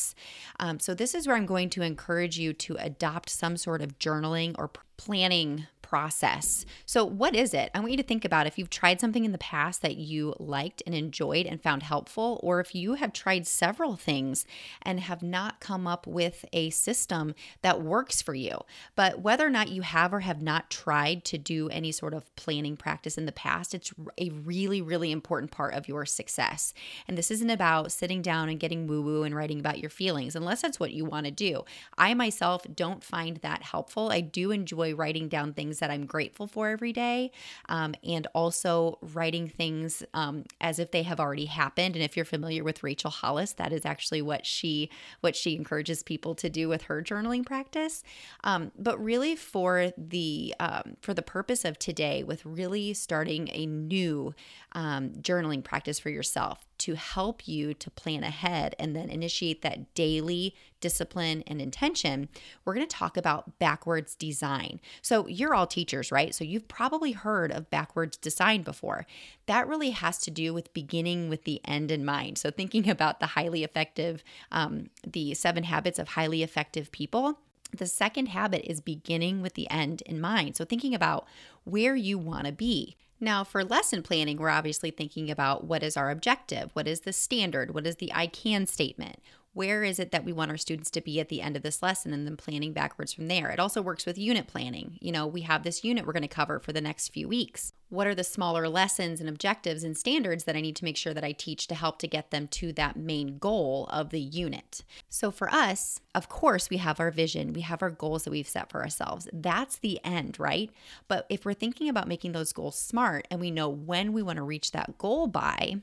Um, 0.59 0.79
so, 0.79 0.93
this 0.93 1.13
is 1.13 1.27
where 1.27 1.35
I'm 1.35 1.45
going 1.45 1.69
to 1.71 1.81
encourage 1.81 2.37
you 2.37 2.53
to 2.53 2.75
adopt 2.79 3.29
some 3.29 3.57
sort 3.57 3.81
of 3.81 3.99
journaling 3.99 4.55
or 4.57 4.69
planning 4.97 5.67
process. 5.93 6.65
So, 6.87 7.05
what 7.05 7.35
is 7.35 7.53
it? 7.53 7.69
I 7.75 7.79
want 7.79 7.91
you 7.91 7.97
to 7.97 8.03
think 8.03 8.25
about 8.25 8.47
if 8.47 8.57
you've 8.57 8.71
tried 8.71 8.99
something 8.99 9.25
in 9.25 9.31
the 9.31 9.37
past 9.37 9.83
that 9.83 9.95
you 9.95 10.33
liked 10.39 10.81
and 10.87 10.95
enjoyed 10.95 11.45
and 11.45 11.61
found 11.61 11.83
helpful, 11.83 12.39
or 12.41 12.59
if 12.59 12.73
you 12.73 12.95
have 12.95 13.13
tried 13.13 13.45
several 13.45 13.95
things 13.95 14.47
and 14.81 15.01
have 15.01 15.21
not 15.21 15.59
come 15.59 15.85
up 15.85 16.07
with 16.07 16.45
a 16.51 16.71
system 16.71 17.35
that 17.61 17.83
works 17.83 18.23
for 18.23 18.33
you. 18.33 18.61
But 18.95 19.21
whether 19.21 19.45
or 19.45 19.51
not 19.51 19.69
you 19.69 19.83
have 19.83 20.15
or 20.15 20.21
have 20.21 20.41
not 20.41 20.71
tried 20.71 21.23
to 21.25 21.37
do 21.37 21.69
any 21.69 21.91
sort 21.91 22.15
of 22.15 22.35
planning 22.35 22.75
practice 22.75 23.15
in 23.15 23.27
the 23.27 23.31
past, 23.31 23.75
it's 23.75 23.93
a 24.19 24.31
really, 24.31 24.81
really 24.81 25.11
important 25.11 25.51
part 25.51 25.75
of 25.75 25.87
your 25.87 26.07
success. 26.07 26.73
And 27.07 27.19
this 27.19 27.29
isn't 27.29 27.51
about 27.51 27.91
sitting 27.91 28.23
down 28.23 28.49
and 28.49 28.59
getting 28.59 28.87
woo 28.87 29.03
woo 29.03 29.21
and 29.21 29.35
writing 29.35 29.59
about 29.59 29.77
your 29.77 29.91
feelings, 29.91 30.35
unless 30.35 30.63
that's 30.63 30.79
what 30.79 30.91
you 30.91 31.05
want 31.05 31.27
to 31.27 31.31
do. 31.31 31.65
I 31.99 32.15
myself 32.15 32.65
don't 32.73 33.03
find 33.03 33.37
that 33.37 33.61
helpful. 33.61 34.09
I 34.09 34.21
do 34.21 34.49
enjoy 34.49 34.95
writing 34.95 35.27
down 35.27 35.53
things 35.53 35.82
that 35.83 35.91
I'm 35.91 36.05
grateful 36.05 36.47
for 36.47 36.69
every 36.69 36.93
day 36.93 37.29
um, 37.67 37.93
and 38.05 38.25
also 38.33 38.99
writing 39.01 39.49
things 39.49 40.01
um, 40.13 40.45
as 40.61 40.79
if 40.79 40.91
they 40.91 41.03
have 41.03 41.19
already 41.19 41.43
happened. 41.43 41.97
And 41.97 42.05
if 42.05 42.15
you're 42.15 42.23
familiar 42.23 42.63
with 42.63 42.83
Rachel 42.83 43.11
Hollis, 43.11 43.51
that 43.53 43.73
is 43.73 43.85
actually 43.85 44.21
what 44.21 44.45
she 44.45 44.89
what 45.19 45.35
she 45.35 45.57
encourages 45.57 46.01
people 46.01 46.35
to 46.35 46.49
do 46.49 46.69
with 46.69 46.83
her 46.83 47.03
journaling 47.03 47.45
practice. 47.45 48.01
Um, 48.45 48.71
but 48.79 48.97
really, 49.03 49.35
for 49.35 49.91
the 49.97 50.55
um, 50.61 50.95
for 51.01 51.13
the 51.13 51.21
purpose 51.21 51.65
of 51.65 51.77
today, 51.77 52.23
with 52.23 52.45
really 52.45 52.93
starting 52.93 53.49
a 53.51 53.65
new 53.65 54.33
um, 54.71 55.09
journaling 55.19 55.65
practice 55.65 55.99
for 55.99 56.11
yourself 56.11 56.65
to 56.79 56.95
help 56.95 57.47
you 57.47 57.73
to 57.73 57.89
plan 57.89 58.23
ahead 58.23 58.75
and 58.79 58.95
then 58.95 59.09
initiate 59.09 59.61
that 59.61 59.93
daily 59.93 60.55
discipline 60.79 61.43
and 61.47 61.61
intention, 61.61 62.27
we're 62.63 62.73
going 62.73 62.85
to 62.85 62.95
talk 62.95 63.15
about 63.15 63.57
backwards 63.57 64.15
design. 64.15 64.81
So, 65.01 65.27
you're 65.27 65.53
all 65.53 65.67
teachers, 65.67 66.11
right? 66.11 66.35
So, 66.35 66.43
you've 66.43 66.67
probably 66.67 67.13
heard 67.13 67.51
of 67.51 67.69
backwards 67.69 68.17
design 68.17 68.63
before. 68.63 69.05
That 69.45 69.67
really 69.67 69.91
has 69.91 70.17
to 70.19 70.31
do 70.31 70.53
with 70.53 70.73
beginning 70.73 71.29
with 71.29 71.45
the 71.45 71.61
end 71.65 71.89
in 71.89 72.03
mind. 72.03 72.37
So, 72.37 72.51
thinking 72.51 72.89
about 72.89 73.19
the 73.19 73.27
highly 73.27 73.63
effective, 73.63 74.23
um, 74.51 74.89
the 75.07 75.33
seven 75.33 75.63
habits 75.63 75.99
of 75.99 76.09
highly 76.09 76.43
effective 76.43 76.91
people. 76.91 77.39
The 77.75 77.87
second 77.87 78.27
habit 78.27 78.69
is 78.69 78.81
beginning 78.81 79.41
with 79.41 79.55
the 79.55 79.69
end 79.71 80.01
in 80.01 80.21
mind. 80.21 80.55
So, 80.55 80.65
thinking 80.65 80.93
about 80.93 81.27
where 81.63 81.95
you 81.95 82.17
want 82.17 82.45
to 82.45 82.51
be. 82.51 82.97
Now, 83.23 83.45
for 83.45 83.63
lesson 83.63 84.03
planning, 84.03 84.35
we're 84.35 84.49
obviously 84.49 84.91
thinking 84.91 85.31
about 85.31 85.63
what 85.63 85.81
is 85.81 85.95
our 85.95 86.11
objective? 86.11 86.71
What 86.73 86.89
is 86.89 87.01
the 87.01 87.13
standard? 87.13 87.73
What 87.73 87.87
is 87.87 87.95
the 87.95 88.11
I 88.13 88.27
can 88.27 88.67
statement? 88.67 89.21
Where 89.53 89.81
is 89.85 89.97
it 89.97 90.11
that 90.11 90.25
we 90.25 90.33
want 90.33 90.51
our 90.51 90.57
students 90.57 90.91
to 90.91 90.99
be 90.99 91.21
at 91.21 91.29
the 91.29 91.41
end 91.41 91.55
of 91.55 91.63
this 91.63 91.81
lesson 91.81 92.11
and 92.11 92.27
then 92.27 92.35
planning 92.35 92.73
backwards 92.73 93.13
from 93.13 93.29
there? 93.29 93.49
It 93.49 93.61
also 93.61 93.81
works 93.81 94.05
with 94.05 94.17
unit 94.17 94.47
planning. 94.47 94.97
You 94.99 95.13
know, 95.13 95.25
we 95.25 95.43
have 95.43 95.63
this 95.63 95.85
unit 95.85 96.05
we're 96.05 96.11
going 96.11 96.23
to 96.23 96.27
cover 96.27 96.59
for 96.59 96.73
the 96.73 96.81
next 96.81 97.13
few 97.13 97.29
weeks 97.29 97.71
what 97.93 98.07
are 98.07 98.15
the 98.15 98.23
smaller 98.23 98.67
lessons 98.67 99.19
and 99.19 99.29
objectives 99.29 99.83
and 99.83 99.95
standards 99.95 100.45
that 100.45 100.55
I 100.55 100.61
need 100.61 100.75
to 100.77 100.83
make 100.83 100.97
sure 100.97 101.13
that 101.13 101.23
I 101.23 101.31
teach 101.31 101.67
to 101.67 101.75
help 101.75 101.99
to 101.99 102.07
get 102.07 102.31
them 102.31 102.47
to 102.47 102.73
that 102.73 102.97
main 102.97 103.37
goal 103.37 103.87
of 103.91 104.09
the 104.09 104.19
unit. 104.19 104.83
So 105.09 105.29
for 105.29 105.47
us, 105.53 105.99
of 106.15 106.27
course, 106.27 106.71
we 106.71 106.77
have 106.77 106.99
our 106.99 107.11
vision, 107.11 107.53
we 107.53 107.61
have 107.61 107.83
our 107.83 107.91
goals 107.91 108.23
that 108.23 108.31
we've 108.31 108.47
set 108.47 108.71
for 108.71 108.81
ourselves. 108.81 109.27
That's 109.31 109.77
the 109.77 109.99
end, 110.03 110.39
right? 110.39 110.71
But 111.07 111.27
if 111.29 111.45
we're 111.45 111.53
thinking 111.53 111.87
about 111.87 112.07
making 112.07 112.31
those 112.31 112.51
goals 112.51 112.77
smart 112.77 113.27
and 113.29 113.39
we 113.39 113.51
know 113.51 113.69
when 113.69 114.11
we 114.11 114.23
want 114.23 114.37
to 114.37 114.43
reach 114.43 114.71
that 114.71 114.97
goal 114.97 115.27
by, 115.27 115.75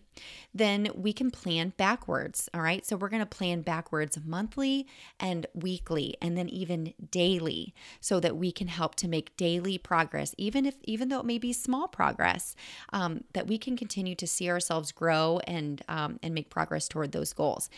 then 0.52 0.88
we 0.94 1.12
can 1.12 1.30
plan 1.30 1.72
backwards, 1.76 2.48
all 2.52 2.60
right? 2.60 2.84
So 2.84 2.96
we're 2.96 3.08
going 3.08 3.22
to 3.22 3.26
plan 3.26 3.62
backwards 3.62 4.18
monthly 4.24 4.86
and 5.20 5.46
weekly 5.54 6.16
and 6.20 6.36
then 6.36 6.48
even 6.48 6.92
daily 7.12 7.72
so 8.00 8.18
that 8.18 8.36
we 8.36 8.50
can 8.50 8.66
help 8.66 8.96
to 8.96 9.08
make 9.08 9.36
daily 9.36 9.78
progress 9.78 10.34
even 10.36 10.66
if 10.66 10.74
even 10.84 11.08
though 11.08 11.20
it 11.20 11.26
may 11.26 11.38
be 11.38 11.52
small 11.52 11.86
progress 11.86 11.99
progress, 12.00 12.56
um, 12.94 13.24
that 13.34 13.46
we 13.46 13.58
can 13.58 13.76
continue 13.76 14.14
to 14.14 14.26
see 14.26 14.48
ourselves 14.48 14.90
grow 14.90 15.38
and 15.46 15.82
um, 15.88 16.18
and 16.22 16.34
make 16.34 16.48
progress 16.48 16.88
toward 16.88 17.12
those 17.12 17.34
goals. 17.34 17.68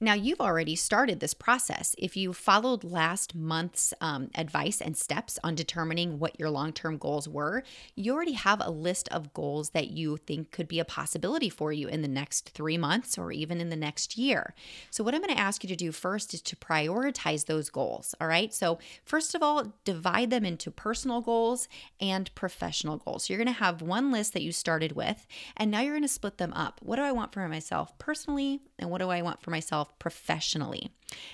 Now, 0.00 0.14
you've 0.14 0.40
already 0.40 0.76
started 0.76 1.18
this 1.18 1.34
process. 1.34 1.96
If 1.98 2.16
you 2.16 2.32
followed 2.32 2.84
last 2.84 3.34
month's 3.34 3.92
um, 4.00 4.30
advice 4.36 4.80
and 4.80 4.96
steps 4.96 5.40
on 5.42 5.56
determining 5.56 6.20
what 6.20 6.38
your 6.38 6.50
long 6.50 6.72
term 6.72 6.98
goals 6.98 7.28
were, 7.28 7.64
you 7.96 8.14
already 8.14 8.34
have 8.34 8.60
a 8.64 8.70
list 8.70 9.08
of 9.08 9.34
goals 9.34 9.70
that 9.70 9.90
you 9.90 10.16
think 10.16 10.52
could 10.52 10.68
be 10.68 10.78
a 10.78 10.84
possibility 10.84 11.50
for 11.50 11.72
you 11.72 11.88
in 11.88 12.02
the 12.02 12.08
next 12.08 12.50
three 12.50 12.78
months 12.78 13.18
or 13.18 13.32
even 13.32 13.60
in 13.60 13.70
the 13.70 13.76
next 13.76 14.16
year. 14.16 14.54
So, 14.90 15.02
what 15.02 15.16
I'm 15.16 15.20
going 15.20 15.34
to 15.34 15.40
ask 15.40 15.64
you 15.64 15.68
to 15.68 15.74
do 15.74 15.90
first 15.90 16.32
is 16.32 16.42
to 16.42 16.54
prioritize 16.54 17.46
those 17.46 17.68
goals. 17.68 18.14
All 18.20 18.28
right. 18.28 18.54
So, 18.54 18.78
first 19.04 19.34
of 19.34 19.42
all, 19.42 19.72
divide 19.84 20.30
them 20.30 20.44
into 20.44 20.70
personal 20.70 21.20
goals 21.22 21.66
and 22.00 22.32
professional 22.36 22.98
goals. 22.98 23.24
So, 23.24 23.32
you're 23.32 23.42
going 23.42 23.52
to 23.52 23.60
have 23.60 23.82
one 23.82 24.12
list 24.12 24.32
that 24.34 24.42
you 24.42 24.52
started 24.52 24.92
with, 24.92 25.26
and 25.56 25.72
now 25.72 25.80
you're 25.80 25.94
going 25.94 26.02
to 26.02 26.08
split 26.08 26.38
them 26.38 26.52
up. 26.52 26.78
What 26.84 26.96
do 26.96 27.02
I 27.02 27.10
want 27.10 27.32
for 27.32 27.48
myself 27.48 27.98
personally, 27.98 28.60
and 28.78 28.90
what 28.90 28.98
do 28.98 29.10
I 29.10 29.22
want 29.22 29.42
for 29.42 29.50
myself? 29.50 29.87
Yourself 29.88 29.98
professionally. 29.98 30.90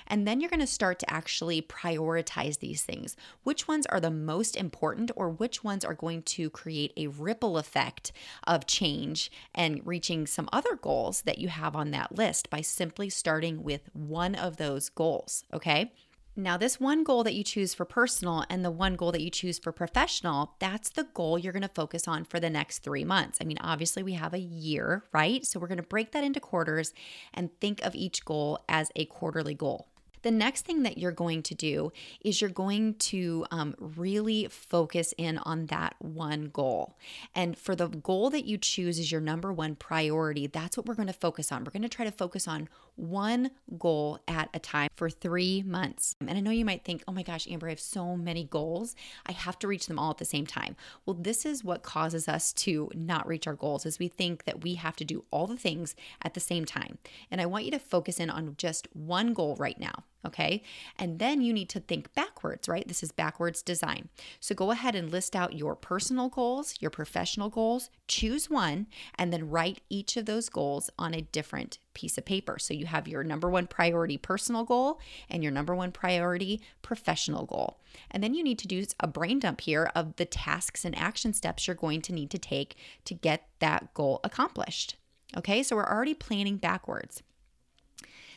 And 0.06 0.26
then 0.26 0.40
you're 0.40 0.50
going 0.50 0.60
to 0.60 0.66
start 0.66 0.98
to 1.00 1.12
actually 1.12 1.60
prioritize 1.62 2.58
these 2.58 2.82
things. 2.82 3.16
Which 3.42 3.66
ones 3.66 3.86
are 3.86 4.00
the 4.00 4.10
most 4.10 4.56
important, 4.56 5.10
or 5.16 5.30
which 5.30 5.64
ones 5.64 5.84
are 5.84 5.94
going 5.94 6.22
to 6.22 6.50
create 6.50 6.92
a 6.96 7.08
ripple 7.08 7.58
effect 7.58 8.12
of 8.46 8.66
change 8.66 9.30
and 9.54 9.84
reaching 9.84 10.26
some 10.26 10.48
other 10.52 10.76
goals 10.76 11.22
that 11.22 11.38
you 11.38 11.48
have 11.48 11.74
on 11.74 11.90
that 11.90 12.16
list 12.16 12.50
by 12.50 12.60
simply 12.60 13.10
starting 13.10 13.62
with 13.62 13.90
one 13.92 14.34
of 14.34 14.56
those 14.56 14.88
goals. 14.90 15.44
Okay. 15.52 15.92
Now, 16.36 16.56
this 16.56 16.80
one 16.80 17.04
goal 17.04 17.22
that 17.22 17.34
you 17.34 17.44
choose 17.44 17.74
for 17.74 17.84
personal 17.84 18.44
and 18.50 18.64
the 18.64 18.70
one 18.70 18.96
goal 18.96 19.12
that 19.12 19.22
you 19.22 19.30
choose 19.30 19.60
for 19.60 19.70
professional, 19.70 20.56
that's 20.58 20.90
the 20.90 21.06
goal 21.14 21.38
you're 21.38 21.52
going 21.52 21.62
to 21.62 21.68
focus 21.68 22.08
on 22.08 22.24
for 22.24 22.40
the 22.40 22.50
next 22.50 22.80
three 22.80 23.04
months. 23.04 23.38
I 23.40 23.44
mean, 23.44 23.58
obviously, 23.60 24.02
we 24.02 24.14
have 24.14 24.34
a 24.34 24.40
year, 24.40 25.04
right? 25.12 25.46
So 25.46 25.60
we're 25.60 25.68
going 25.68 25.76
to 25.76 25.84
break 25.84 26.10
that 26.10 26.24
into 26.24 26.40
quarters 26.40 26.92
and 27.32 27.50
think 27.60 27.80
of 27.82 27.94
each 27.94 28.24
goal 28.24 28.64
as 28.68 28.90
a 28.96 29.04
quarterly 29.04 29.54
goal. 29.54 29.86
The 30.24 30.30
next 30.30 30.64
thing 30.64 30.84
that 30.84 30.96
you're 30.96 31.12
going 31.12 31.42
to 31.42 31.54
do 31.54 31.92
is 32.22 32.40
you're 32.40 32.48
going 32.48 32.94
to 32.94 33.44
um, 33.50 33.74
really 33.78 34.48
focus 34.48 35.12
in 35.18 35.36
on 35.36 35.66
that 35.66 35.96
one 35.98 36.46
goal. 36.46 36.96
And 37.34 37.58
for 37.58 37.76
the 37.76 37.88
goal 37.88 38.30
that 38.30 38.46
you 38.46 38.56
choose 38.56 38.98
as 38.98 39.12
your 39.12 39.20
number 39.20 39.52
one 39.52 39.74
priority, 39.74 40.46
that's 40.46 40.78
what 40.78 40.86
we're 40.86 40.94
going 40.94 41.08
to 41.08 41.12
focus 41.12 41.52
on. 41.52 41.62
We're 41.62 41.72
going 41.72 41.82
to 41.82 41.90
try 41.90 42.06
to 42.06 42.10
focus 42.10 42.48
on 42.48 42.70
one 42.96 43.50
goal 43.76 44.18
at 44.26 44.48
a 44.54 44.58
time 44.58 44.88
for 44.94 45.10
three 45.10 45.62
months. 45.62 46.16
And 46.20 46.30
I 46.30 46.40
know 46.40 46.50
you 46.50 46.64
might 46.64 46.86
think, 46.86 47.04
oh 47.06 47.12
my 47.12 47.22
gosh, 47.22 47.46
Amber, 47.50 47.66
I 47.66 47.72
have 47.72 47.80
so 47.80 48.16
many 48.16 48.44
goals. 48.44 48.96
I 49.26 49.32
have 49.32 49.58
to 49.58 49.68
reach 49.68 49.88
them 49.88 49.98
all 49.98 50.12
at 50.12 50.18
the 50.18 50.24
same 50.24 50.46
time. 50.46 50.74
Well, 51.04 51.18
this 51.20 51.44
is 51.44 51.62
what 51.62 51.82
causes 51.82 52.28
us 52.28 52.54
to 52.54 52.90
not 52.94 53.28
reach 53.28 53.46
our 53.46 53.52
goals 53.52 53.84
is 53.84 53.98
we 53.98 54.08
think 54.08 54.44
that 54.44 54.62
we 54.62 54.76
have 54.76 54.96
to 54.96 55.04
do 55.04 55.26
all 55.30 55.46
the 55.46 55.58
things 55.58 55.94
at 56.22 56.32
the 56.32 56.40
same 56.40 56.64
time. 56.64 56.96
And 57.30 57.42
I 57.42 57.46
want 57.46 57.66
you 57.66 57.70
to 57.72 57.78
focus 57.78 58.18
in 58.18 58.30
on 58.30 58.54
just 58.56 58.88
one 58.94 59.34
goal 59.34 59.56
right 59.58 59.78
now. 59.78 60.04
Okay. 60.26 60.62
And 60.98 61.18
then 61.18 61.42
you 61.42 61.52
need 61.52 61.68
to 61.70 61.80
think 61.80 62.14
backwards, 62.14 62.68
right? 62.68 62.86
This 62.88 63.02
is 63.02 63.12
backwards 63.12 63.62
design. 63.62 64.08
So 64.40 64.54
go 64.54 64.70
ahead 64.70 64.94
and 64.94 65.10
list 65.10 65.36
out 65.36 65.52
your 65.52 65.76
personal 65.76 66.30
goals, 66.30 66.76
your 66.80 66.90
professional 66.90 67.50
goals, 67.50 67.90
choose 68.08 68.48
one, 68.48 68.86
and 69.16 69.32
then 69.32 69.50
write 69.50 69.82
each 69.90 70.16
of 70.16 70.24
those 70.24 70.48
goals 70.48 70.88
on 70.98 71.12
a 71.12 71.20
different 71.20 71.78
piece 71.92 72.16
of 72.16 72.24
paper. 72.24 72.58
So 72.58 72.72
you 72.72 72.86
have 72.86 73.06
your 73.06 73.22
number 73.22 73.50
one 73.50 73.66
priority 73.66 74.16
personal 74.16 74.64
goal 74.64 74.98
and 75.28 75.42
your 75.42 75.52
number 75.52 75.74
one 75.74 75.92
priority 75.92 76.60
professional 76.80 77.44
goal. 77.44 77.78
And 78.10 78.22
then 78.22 78.34
you 78.34 78.42
need 78.42 78.58
to 78.60 78.68
do 78.68 78.84
a 79.00 79.06
brain 79.06 79.40
dump 79.40 79.60
here 79.60 79.90
of 79.94 80.16
the 80.16 80.24
tasks 80.24 80.84
and 80.84 80.96
action 80.98 81.32
steps 81.32 81.66
you're 81.66 81.76
going 81.76 82.00
to 82.02 82.12
need 82.12 82.30
to 82.30 82.38
take 82.38 82.76
to 83.04 83.14
get 83.14 83.46
that 83.58 83.92
goal 83.94 84.20
accomplished. 84.24 84.96
Okay, 85.36 85.62
so 85.62 85.76
we're 85.76 85.84
already 85.90 86.14
planning 86.14 86.56
backwards. 86.56 87.22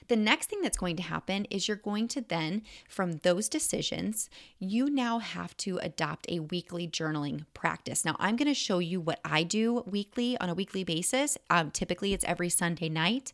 The 0.07 0.15
next 0.15 0.49
thing 0.49 0.61
that's 0.61 0.77
going 0.77 0.95
to 0.97 1.03
happen 1.03 1.45
is 1.45 1.67
you're 1.67 1.77
going 1.77 2.07
to 2.09 2.21
then, 2.21 2.61
from 2.87 3.17
those 3.17 3.49
decisions, 3.49 4.29
you 4.57 4.89
now 4.89 5.19
have 5.19 5.55
to 5.57 5.79
adopt 5.79 6.25
a 6.29 6.39
weekly 6.39 6.87
journaling 6.87 7.45
practice. 7.53 8.05
Now, 8.05 8.15
I'm 8.19 8.35
going 8.35 8.47
to 8.47 8.53
show 8.53 8.79
you 8.79 9.01
what 9.01 9.19
I 9.25 9.43
do 9.43 9.83
weekly 9.85 10.37
on 10.39 10.49
a 10.49 10.53
weekly 10.53 10.83
basis. 10.83 11.37
Um, 11.49 11.71
typically, 11.71 12.13
it's 12.13 12.25
every 12.25 12.49
Sunday 12.49 12.89
night. 12.89 13.33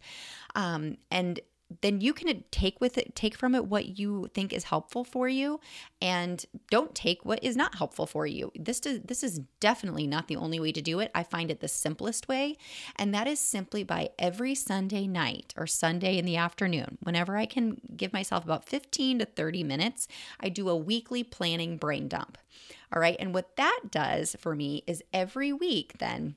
Um, 0.56 0.98
and 1.12 1.39
then 1.82 2.01
you 2.01 2.13
can 2.13 2.44
take 2.51 2.80
with 2.82 2.98
it 2.98 3.15
take 3.15 3.36
from 3.36 3.56
it 3.56 3.65
what 3.65 4.00
you 4.00 4.30
think 4.34 4.53
is 4.53 4.65
helpful 4.65 5.03
for 5.03 5.27
you 5.27 5.60
and 6.01 6.46
don't 6.70 6.94
take 6.96 7.24
what 7.24 7.44
is 7.44 7.56
not 7.56 7.75
helpful 7.75 8.06
for 8.06 8.27
you. 8.27 8.51
This 8.56 8.80
does, 8.80 9.00
this 9.01 9.24
is 9.24 9.39
definitely 9.60 10.08
not 10.08 10.27
the 10.27 10.36
only 10.36 10.60
way 10.60 10.72
to 10.72 10.82
do 10.82 11.00
it. 11.00 11.12
I 11.15 11.24
find 11.24 11.50
it 11.50 11.60
the 11.60 11.68
simplest 11.68 12.27
way 12.27 12.58
and 12.96 13.13
that 13.13 13.27
is 13.27 13.39
simply 13.39 13.84
by 13.84 14.10
every 14.20 14.56
sunday 14.56 15.08
night 15.08 15.53
or 15.58 15.68
sunday 15.68 16.18
in 16.18 16.25
the 16.25 16.38
afternoon 16.38 16.98
whenever 17.01 17.38
i 17.38 17.46
can 17.46 17.80
give 17.96 18.13
myself 18.13 18.44
about 18.44 18.68
15 18.68 19.20
to 19.20 19.25
30 19.25 19.63
minutes 19.63 20.08
i 20.39 20.50
do 20.50 20.70
a 20.70 20.75
weekly 20.75 21.24
planning 21.24 21.77
brain 21.77 22.08
dump. 22.08 22.38
All 22.94 23.01
right 23.01 23.18
and 23.20 23.34
what 23.34 23.56
that 23.56 23.82
does 23.89 24.36
for 24.39 24.56
me 24.56 24.84
is 24.86 25.03
every 25.13 25.51
week 25.51 25.98
then 26.00 26.36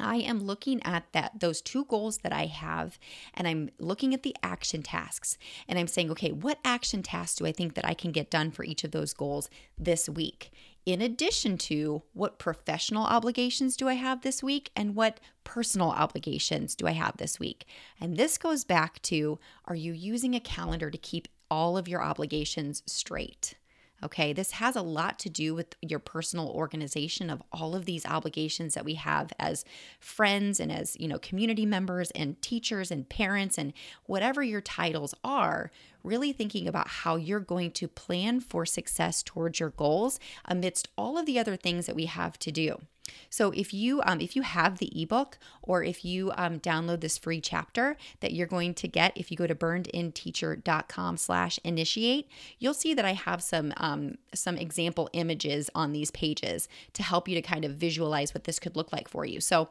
I 0.00 0.16
am 0.16 0.40
looking 0.40 0.82
at 0.84 1.04
that 1.12 1.40
those 1.40 1.60
two 1.60 1.84
goals 1.84 2.18
that 2.18 2.32
I 2.32 2.46
have 2.46 2.98
and 3.34 3.46
I'm 3.46 3.70
looking 3.78 4.14
at 4.14 4.22
the 4.22 4.36
action 4.42 4.82
tasks 4.82 5.38
and 5.68 5.78
I'm 5.78 5.86
saying, 5.86 6.10
okay, 6.12 6.32
what 6.32 6.58
action 6.64 7.02
tasks 7.02 7.36
do 7.36 7.46
I 7.46 7.52
think 7.52 7.74
that 7.74 7.86
I 7.86 7.94
can 7.94 8.12
get 8.12 8.30
done 8.30 8.50
for 8.50 8.64
each 8.64 8.84
of 8.84 8.90
those 8.90 9.12
goals 9.12 9.48
this 9.78 10.08
week? 10.08 10.52
in 10.86 11.02
addition 11.02 11.58
to 11.58 12.02
what 12.14 12.38
professional 12.38 13.04
obligations 13.04 13.76
do 13.76 13.88
I 13.88 13.94
have 13.94 14.22
this 14.22 14.42
week 14.42 14.70
and 14.74 14.94
what 14.94 15.20
personal 15.44 15.90
obligations 15.90 16.74
do 16.74 16.86
I 16.86 16.92
have 16.92 17.16
this 17.16 17.38
week. 17.38 17.66
And 18.00 18.16
this 18.16 18.38
goes 18.38 18.64
back 18.64 19.00
to 19.02 19.38
are 19.66 19.74
you 19.74 19.92
using 19.92 20.34
a 20.34 20.40
calendar 20.40 20.90
to 20.90 20.98
keep 20.98 21.28
all 21.50 21.76
of 21.76 21.88
your 21.88 22.02
obligations 22.02 22.82
straight? 22.86 23.54
Okay, 24.02 24.32
this 24.32 24.52
has 24.52 24.76
a 24.76 24.82
lot 24.82 25.18
to 25.20 25.28
do 25.28 25.54
with 25.54 25.76
your 25.82 25.98
personal 25.98 26.48
organization 26.48 27.28
of 27.28 27.42
all 27.52 27.74
of 27.74 27.84
these 27.84 28.06
obligations 28.06 28.74
that 28.74 28.84
we 28.84 28.94
have 28.94 29.32
as 29.38 29.64
friends 29.98 30.58
and 30.58 30.72
as, 30.72 30.96
you 30.98 31.06
know, 31.06 31.18
community 31.18 31.66
members 31.66 32.10
and 32.12 32.40
teachers 32.40 32.90
and 32.90 33.08
parents 33.08 33.58
and 33.58 33.72
whatever 34.06 34.42
your 34.42 34.62
titles 34.62 35.14
are, 35.22 35.70
really 36.02 36.32
thinking 36.32 36.66
about 36.66 36.88
how 36.88 37.16
you're 37.16 37.40
going 37.40 37.70
to 37.72 37.88
plan 37.88 38.40
for 38.40 38.64
success 38.64 39.22
towards 39.22 39.60
your 39.60 39.70
goals 39.70 40.18
amidst 40.46 40.88
all 40.96 41.18
of 41.18 41.26
the 41.26 41.38
other 41.38 41.56
things 41.56 41.86
that 41.86 41.96
we 41.96 42.06
have 42.06 42.38
to 42.38 42.50
do. 42.50 42.80
So 43.28 43.50
if 43.52 43.72
you 43.72 44.02
um, 44.02 44.20
if 44.20 44.36
you 44.36 44.42
have 44.42 44.78
the 44.78 44.90
ebook 45.02 45.38
or 45.62 45.82
if 45.82 46.04
you 46.04 46.32
um, 46.36 46.60
download 46.60 47.00
this 47.00 47.18
free 47.18 47.40
chapter 47.40 47.96
that 48.20 48.32
you're 48.32 48.46
going 48.46 48.74
to 48.74 48.88
get 48.88 49.16
if 49.16 49.30
you 49.30 49.36
go 49.36 49.46
to 49.46 49.54
burnedinteacher.com 49.54 51.16
slash 51.16 51.58
initiate, 51.64 52.28
you'll 52.58 52.74
see 52.74 52.94
that 52.94 53.04
I 53.04 53.12
have 53.12 53.42
some 53.42 53.72
um, 53.76 54.18
some 54.34 54.56
example 54.56 55.08
images 55.12 55.70
on 55.74 55.92
these 55.92 56.10
pages 56.10 56.68
to 56.94 57.02
help 57.02 57.28
you 57.28 57.34
to 57.34 57.42
kind 57.42 57.64
of 57.64 57.72
visualize 57.72 58.34
what 58.34 58.44
this 58.44 58.58
could 58.58 58.76
look 58.76 58.92
like 58.92 59.08
for 59.08 59.24
you. 59.24 59.40
So 59.40 59.68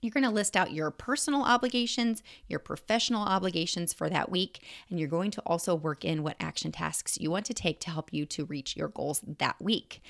you're 0.00 0.12
going 0.12 0.24
to 0.24 0.30
list 0.30 0.56
out 0.56 0.72
your 0.72 0.90
personal 0.90 1.42
obligations, 1.42 2.22
your 2.48 2.58
professional 2.58 3.22
obligations 3.22 3.92
for 3.92 4.08
that 4.08 4.30
week, 4.30 4.62
and 4.88 4.98
you're 4.98 5.08
going 5.08 5.30
to 5.32 5.42
also 5.42 5.74
work 5.74 6.04
in 6.04 6.22
what 6.22 6.36
action 6.40 6.72
tasks 6.72 7.18
you 7.20 7.30
want 7.30 7.46
to 7.46 7.54
take 7.54 7.80
to 7.80 7.90
help 7.90 8.12
you 8.12 8.24
to 8.26 8.44
reach 8.44 8.76
your 8.76 8.88
goals 8.88 9.20
that 9.38 9.60
week. 9.60 10.02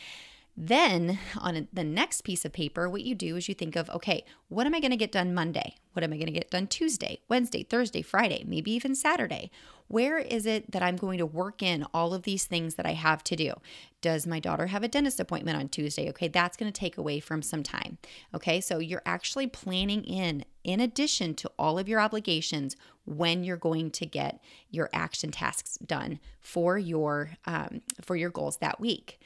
Then, 0.62 1.18
on 1.38 1.68
the 1.72 1.84
next 1.84 2.20
piece 2.20 2.44
of 2.44 2.52
paper, 2.52 2.86
what 2.86 3.00
you 3.00 3.14
do 3.14 3.36
is 3.36 3.48
you 3.48 3.54
think 3.54 3.76
of, 3.76 3.88
okay, 3.88 4.26
what 4.48 4.66
am 4.66 4.74
I 4.74 4.80
going 4.80 4.90
to 4.90 4.96
get 4.98 5.10
done 5.10 5.32
Monday? 5.32 5.76
What 5.94 6.04
am 6.04 6.12
I 6.12 6.16
going 6.16 6.26
to 6.26 6.32
get 6.32 6.50
done 6.50 6.66
Tuesday, 6.66 7.20
Wednesday, 7.30 7.62
Thursday, 7.62 8.02
Friday, 8.02 8.44
maybe 8.46 8.70
even 8.72 8.94
Saturday? 8.94 9.50
Where 9.88 10.18
is 10.18 10.44
it 10.44 10.70
that 10.70 10.82
I'm 10.82 10.96
going 10.96 11.16
to 11.16 11.24
work 11.24 11.62
in 11.62 11.86
all 11.94 12.12
of 12.12 12.24
these 12.24 12.44
things 12.44 12.74
that 12.74 12.84
I 12.84 12.92
have 12.92 13.24
to 13.24 13.36
do? 13.36 13.54
Does 14.02 14.26
my 14.26 14.38
daughter 14.38 14.66
have 14.66 14.82
a 14.82 14.88
dentist 14.88 15.18
appointment 15.18 15.56
on 15.56 15.70
Tuesday? 15.70 16.10
Okay, 16.10 16.28
that's 16.28 16.58
going 16.58 16.70
to 16.70 16.78
take 16.78 16.98
away 16.98 17.20
from 17.20 17.40
some 17.40 17.62
time. 17.62 17.96
Okay, 18.34 18.60
so 18.60 18.80
you're 18.80 19.00
actually 19.06 19.46
planning 19.46 20.04
in, 20.04 20.44
in 20.62 20.78
addition 20.78 21.34
to 21.36 21.50
all 21.58 21.78
of 21.78 21.88
your 21.88 22.00
obligations, 22.00 22.76
when 23.06 23.44
you're 23.44 23.56
going 23.56 23.90
to 23.92 24.04
get 24.04 24.44
your 24.70 24.90
action 24.92 25.30
tasks 25.30 25.78
done 25.78 26.20
for 26.38 26.76
your 26.76 27.30
um, 27.46 27.80
for 28.02 28.14
your 28.14 28.30
goals 28.30 28.58
that 28.58 28.78
week. 28.78 29.18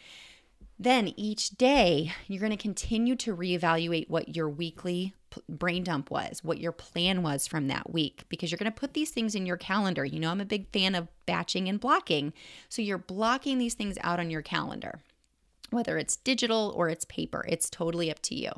Then 0.79 1.15
each 1.17 1.51
day, 1.51 2.13
you're 2.27 2.41
going 2.41 2.51
to 2.51 2.57
continue 2.57 3.15
to 3.17 3.37
reevaluate 3.37 4.11
what 4.11 4.35
your 4.35 4.49
weekly 4.49 5.15
brain 5.49 5.85
dump 5.85 6.11
was, 6.11 6.43
what 6.43 6.61
your 6.61 6.73
plan 6.73 7.23
was 7.23 7.47
from 7.47 7.69
that 7.69 7.93
week, 7.93 8.25
because 8.29 8.51
you're 8.51 8.59
going 8.59 8.73
to 8.73 8.81
put 8.81 8.95
these 8.95 9.11
things 9.11 9.35
in 9.35 9.47
your 9.47 9.57
calendar. 9.57 10.05
You 10.05 10.21
know, 10.21 10.31
I'm 10.31 10.41
a 10.41 10.45
big 10.45 10.71
fan 10.73 10.95
of 10.95 11.09
batching 11.27 11.69
and 11.69 11.81
blocking. 11.81 12.33
So 12.69 12.83
you're 12.83 12.99
blocking 12.99 13.59
these 13.59 13.75
things 13.75 13.99
out 14.03 14.21
on 14.21 14.31
your 14.31 14.43
calendar, 14.43 15.01
whether 15.71 15.99
it's 15.99 16.17
digital 16.17 16.73
or 16.77 16.89
it's 16.89 17.05
paper, 17.05 17.45
it's 17.49 17.71
totally 17.71 18.11
up 18.11 18.21
to 18.23 18.35
you. 18.35 18.51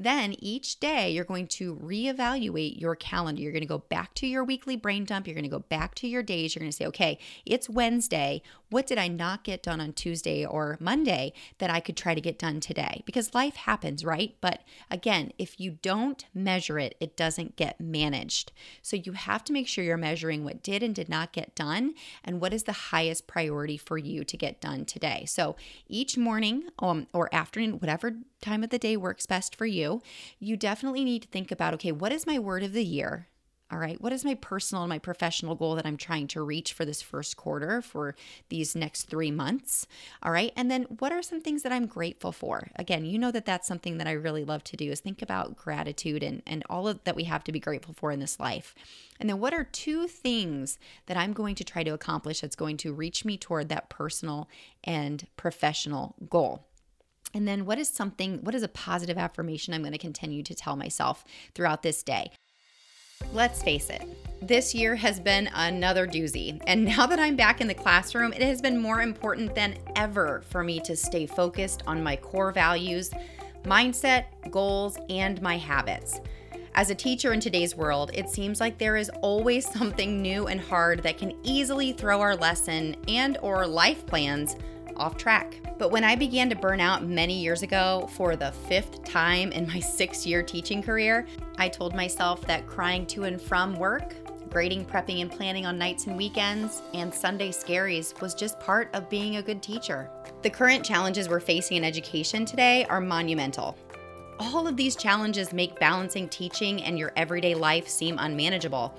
Then 0.00 0.34
each 0.38 0.80
day, 0.80 1.10
you're 1.10 1.26
going 1.26 1.46
to 1.48 1.76
reevaluate 1.76 2.80
your 2.80 2.96
calendar. 2.96 3.42
You're 3.42 3.52
going 3.52 3.60
to 3.60 3.68
go 3.68 3.84
back 3.90 4.14
to 4.14 4.26
your 4.26 4.42
weekly 4.42 4.74
brain 4.74 5.04
dump. 5.04 5.26
You're 5.26 5.34
going 5.34 5.44
to 5.44 5.50
go 5.50 5.58
back 5.58 5.94
to 5.96 6.08
your 6.08 6.22
days. 6.22 6.54
You're 6.54 6.60
going 6.60 6.70
to 6.70 6.76
say, 6.76 6.86
okay, 6.86 7.18
it's 7.44 7.68
Wednesday. 7.68 8.40
What 8.70 8.86
did 8.86 8.96
I 8.96 9.08
not 9.08 9.44
get 9.44 9.62
done 9.62 9.78
on 9.78 9.92
Tuesday 9.92 10.42
or 10.42 10.78
Monday 10.80 11.34
that 11.58 11.68
I 11.68 11.80
could 11.80 11.98
try 11.98 12.14
to 12.14 12.20
get 12.20 12.38
done 12.38 12.60
today? 12.60 13.02
Because 13.04 13.34
life 13.34 13.56
happens, 13.56 14.02
right? 14.02 14.34
But 14.40 14.62
again, 14.90 15.32
if 15.36 15.60
you 15.60 15.72
don't 15.82 16.24
measure 16.32 16.78
it, 16.78 16.94
it 16.98 17.14
doesn't 17.14 17.56
get 17.56 17.78
managed. 17.78 18.52
So 18.80 18.96
you 18.96 19.12
have 19.12 19.44
to 19.44 19.52
make 19.52 19.68
sure 19.68 19.84
you're 19.84 19.98
measuring 19.98 20.44
what 20.44 20.62
did 20.62 20.82
and 20.82 20.94
did 20.94 21.10
not 21.10 21.32
get 21.32 21.54
done 21.54 21.92
and 22.24 22.40
what 22.40 22.54
is 22.54 22.62
the 22.62 22.72
highest 22.72 23.26
priority 23.26 23.76
for 23.76 23.98
you 23.98 24.24
to 24.24 24.36
get 24.38 24.62
done 24.62 24.86
today. 24.86 25.26
So 25.26 25.56
each 25.88 26.16
morning 26.16 26.70
um, 26.78 27.06
or 27.12 27.28
afternoon, 27.34 27.80
whatever 27.80 28.14
time 28.40 28.64
of 28.64 28.70
the 28.70 28.78
day 28.78 28.96
works 28.96 29.26
best 29.26 29.54
for 29.56 29.66
you, 29.66 30.02
you 30.38 30.56
definitely 30.56 31.04
need 31.04 31.22
to 31.22 31.28
think 31.28 31.50
about 31.50 31.74
okay, 31.74 31.92
what 31.92 32.12
is 32.12 32.26
my 32.26 32.38
word 32.38 32.62
of 32.62 32.72
the 32.72 32.84
year? 32.84 33.28
All 33.72 33.78
right, 33.78 34.00
what 34.00 34.12
is 34.12 34.24
my 34.24 34.34
personal 34.34 34.82
and 34.82 34.88
my 34.88 34.98
professional 34.98 35.54
goal 35.54 35.76
that 35.76 35.86
I'm 35.86 35.96
trying 35.96 36.26
to 36.28 36.42
reach 36.42 36.72
for 36.72 36.84
this 36.84 37.00
first 37.00 37.36
quarter, 37.36 37.80
for 37.80 38.16
these 38.48 38.74
next 38.74 39.04
three 39.04 39.30
months? 39.30 39.86
All 40.24 40.32
right, 40.32 40.52
and 40.56 40.68
then 40.68 40.82
what 40.98 41.12
are 41.12 41.22
some 41.22 41.40
things 41.40 41.62
that 41.62 41.70
I'm 41.70 41.86
grateful 41.86 42.32
for? 42.32 42.68
Again, 42.74 43.04
you 43.04 43.16
know 43.16 43.30
that 43.30 43.46
that's 43.46 43.68
something 43.68 43.98
that 43.98 44.08
I 44.08 44.12
really 44.12 44.44
love 44.44 44.64
to 44.64 44.76
do 44.76 44.90
is 44.90 44.98
think 44.98 45.22
about 45.22 45.56
gratitude 45.56 46.24
and, 46.24 46.42
and 46.48 46.64
all 46.68 46.88
of 46.88 47.04
that 47.04 47.14
we 47.14 47.24
have 47.24 47.44
to 47.44 47.52
be 47.52 47.60
grateful 47.60 47.94
for 47.94 48.10
in 48.10 48.18
this 48.18 48.40
life. 48.40 48.74
And 49.20 49.30
then 49.30 49.38
what 49.38 49.54
are 49.54 49.62
two 49.62 50.08
things 50.08 50.76
that 51.06 51.16
I'm 51.16 51.32
going 51.32 51.54
to 51.54 51.64
try 51.64 51.84
to 51.84 51.94
accomplish 51.94 52.40
that's 52.40 52.56
going 52.56 52.76
to 52.78 52.92
reach 52.92 53.24
me 53.24 53.38
toward 53.38 53.68
that 53.68 53.88
personal 53.88 54.48
and 54.82 55.28
professional 55.36 56.16
goal? 56.28 56.64
And 57.34 57.46
then 57.46 57.64
what 57.64 57.78
is 57.78 57.88
something, 57.88 58.38
what 58.42 58.54
is 58.54 58.62
a 58.62 58.68
positive 58.68 59.18
affirmation 59.18 59.72
I'm 59.72 59.82
going 59.82 59.92
to 59.92 59.98
continue 59.98 60.42
to 60.42 60.54
tell 60.54 60.76
myself 60.76 61.24
throughout 61.54 61.82
this 61.82 62.02
day? 62.02 62.30
Let's 63.32 63.62
face 63.62 63.90
it, 63.90 64.02
this 64.42 64.74
year 64.74 64.96
has 64.96 65.20
been 65.20 65.48
another 65.54 66.06
doozy. 66.06 66.60
And 66.66 66.84
now 66.96 67.06
that 67.06 67.18
I'm 67.18 67.36
back 67.36 67.60
in 67.60 67.68
the 67.68 67.74
classroom, 67.74 68.32
it 68.32 68.42
has 68.42 68.60
been 68.60 68.78
more 68.78 69.02
important 69.02 69.54
than 69.54 69.78
ever 69.94 70.42
for 70.50 70.64
me 70.64 70.80
to 70.80 70.96
stay 70.96 71.26
focused 71.26 71.82
on 71.86 72.02
my 72.02 72.16
core 72.16 72.50
values, 72.50 73.10
mindset, 73.64 74.24
goals, 74.50 74.98
and 75.08 75.40
my 75.42 75.56
habits. 75.56 76.20
As 76.74 76.90
a 76.90 76.94
teacher 76.94 77.32
in 77.32 77.40
today's 77.40 77.76
world, 77.76 78.10
it 78.14 78.28
seems 78.28 78.60
like 78.60 78.78
there 78.78 78.96
is 78.96 79.10
always 79.22 79.70
something 79.72 80.22
new 80.22 80.46
and 80.46 80.60
hard 80.60 81.02
that 81.02 81.18
can 81.18 81.34
easily 81.42 81.92
throw 81.92 82.20
our 82.20 82.34
lesson 82.34 82.96
and 83.06 83.38
or 83.42 83.66
life 83.66 84.06
plans 84.06 84.56
off 84.96 85.16
track. 85.16 85.60
But 85.80 85.92
when 85.92 86.04
I 86.04 86.14
began 86.14 86.50
to 86.50 86.54
burn 86.54 86.78
out 86.78 87.06
many 87.06 87.40
years 87.40 87.62
ago 87.62 88.06
for 88.12 88.36
the 88.36 88.52
fifth 88.52 89.02
time 89.02 89.50
in 89.50 89.66
my 89.72 89.80
six 89.80 90.26
year 90.26 90.42
teaching 90.42 90.82
career, 90.82 91.26
I 91.56 91.70
told 91.70 91.94
myself 91.94 92.42
that 92.42 92.66
crying 92.66 93.06
to 93.06 93.24
and 93.24 93.40
from 93.40 93.74
work, 93.76 94.14
grading, 94.50 94.84
prepping, 94.84 95.22
and 95.22 95.32
planning 95.32 95.64
on 95.64 95.78
nights 95.78 96.06
and 96.06 96.18
weekends, 96.18 96.82
and 96.92 97.12
Sunday 97.12 97.48
scaries 97.48 98.20
was 98.20 98.34
just 98.34 98.60
part 98.60 98.90
of 98.92 99.08
being 99.08 99.36
a 99.36 99.42
good 99.42 99.62
teacher. 99.62 100.10
The 100.42 100.50
current 100.50 100.84
challenges 100.84 101.30
we're 101.30 101.40
facing 101.40 101.78
in 101.78 101.84
education 101.84 102.44
today 102.44 102.84
are 102.90 103.00
monumental. 103.00 103.74
All 104.38 104.68
of 104.68 104.76
these 104.76 104.96
challenges 104.96 105.54
make 105.54 105.80
balancing 105.80 106.28
teaching 106.28 106.82
and 106.82 106.98
your 106.98 107.12
everyday 107.16 107.54
life 107.54 107.88
seem 107.88 108.18
unmanageable. 108.18 108.94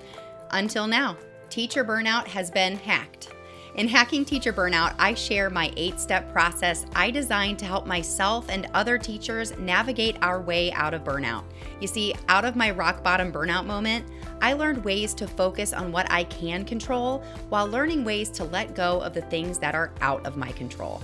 Until 0.50 0.88
now, 0.88 1.16
teacher 1.48 1.84
burnout 1.84 2.26
has 2.26 2.50
been 2.50 2.74
hacked. 2.74 3.31
In 3.74 3.88
Hacking 3.88 4.26
Teacher 4.26 4.52
Burnout, 4.52 4.94
I 4.98 5.14
share 5.14 5.48
my 5.48 5.72
eight 5.78 5.98
step 5.98 6.30
process 6.30 6.84
I 6.94 7.10
designed 7.10 7.58
to 7.60 7.64
help 7.64 7.86
myself 7.86 8.50
and 8.50 8.68
other 8.74 8.98
teachers 8.98 9.56
navigate 9.56 10.18
our 10.20 10.42
way 10.42 10.70
out 10.72 10.92
of 10.92 11.04
burnout. 11.04 11.44
You 11.80 11.88
see, 11.88 12.14
out 12.28 12.44
of 12.44 12.54
my 12.54 12.70
rock 12.70 13.02
bottom 13.02 13.32
burnout 13.32 13.64
moment, 13.64 14.04
I 14.42 14.52
learned 14.52 14.84
ways 14.84 15.14
to 15.14 15.26
focus 15.26 15.72
on 15.72 15.90
what 15.90 16.06
I 16.12 16.24
can 16.24 16.66
control 16.66 17.24
while 17.48 17.66
learning 17.66 18.04
ways 18.04 18.28
to 18.32 18.44
let 18.44 18.74
go 18.74 19.00
of 19.00 19.14
the 19.14 19.22
things 19.22 19.58
that 19.60 19.74
are 19.74 19.94
out 20.02 20.26
of 20.26 20.36
my 20.36 20.52
control. 20.52 21.02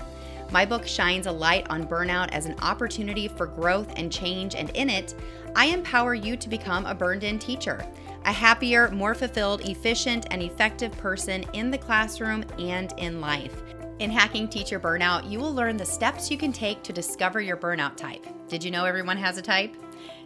My 0.51 0.67
book 0.67 0.87
shines 0.87 1.27
a 1.27 1.33
light 1.33 1.67
on 1.71 1.87
burnout 1.87 2.29
as 2.33 2.45
an 2.45 2.57
opportunity 2.61 3.29
for 3.29 3.47
growth 3.47 3.95
and 3.97 4.13
change, 4.13 4.55
and 4.55 4.69
in 4.71 4.91
it, 4.91 5.15
I 5.57 5.67
empower 5.67 6.15
you 6.15 6.37
to 6.37 6.49
become 6.51 6.85
a 6.85 6.95
burned 6.95 7.25
in 7.25 7.39
teacher 7.39 7.87
a 8.29 8.31
happier, 8.31 8.91
more 8.91 9.15
fulfilled, 9.15 9.67
efficient, 9.67 10.27
and 10.31 10.43
effective 10.43 10.93
person 10.99 11.47
in 11.55 11.71
the 11.71 11.79
classroom 11.79 12.45
and 12.59 12.93
in 12.99 13.23
life. 13.23 13.63
In 14.01 14.11
Hacking 14.11 14.49
Teacher 14.49 14.79
Burnout, 14.79 15.31
you 15.31 15.39
will 15.39 15.55
learn 15.55 15.79
the 15.79 15.87
steps 15.87 16.31
you 16.31 16.37
can 16.37 16.53
take 16.53 16.83
to 16.83 16.93
discover 16.93 17.41
your 17.41 17.57
burnout 17.57 17.97
type. 17.97 18.27
Did 18.47 18.63
you 18.63 18.71
know 18.71 18.85
everyone 18.85 19.17
has 19.17 19.39
a 19.39 19.43
type? 19.43 19.75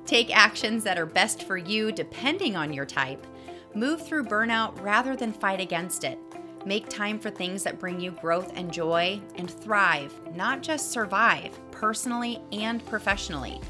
Take 0.04 0.36
actions 0.36 0.82
that 0.82 0.98
are 0.98 1.06
best 1.06 1.44
for 1.44 1.56
you 1.56 1.92
depending 1.92 2.56
on 2.56 2.72
your 2.72 2.86
type. 2.86 3.24
Move 3.72 4.04
through 4.04 4.24
burnout 4.24 4.82
rather 4.82 5.14
than 5.14 5.32
fight 5.32 5.60
against 5.60 6.02
it. 6.02 6.18
Make 6.66 6.88
time 6.88 7.20
for 7.20 7.30
things 7.30 7.62
that 7.62 7.78
bring 7.78 8.00
you 8.00 8.10
growth 8.10 8.50
and 8.56 8.72
joy, 8.72 9.20
and 9.36 9.48
thrive, 9.48 10.12
not 10.34 10.60
just 10.60 10.90
survive, 10.90 11.56
personally 11.70 12.40
and 12.50 12.84
professionally 12.84 13.60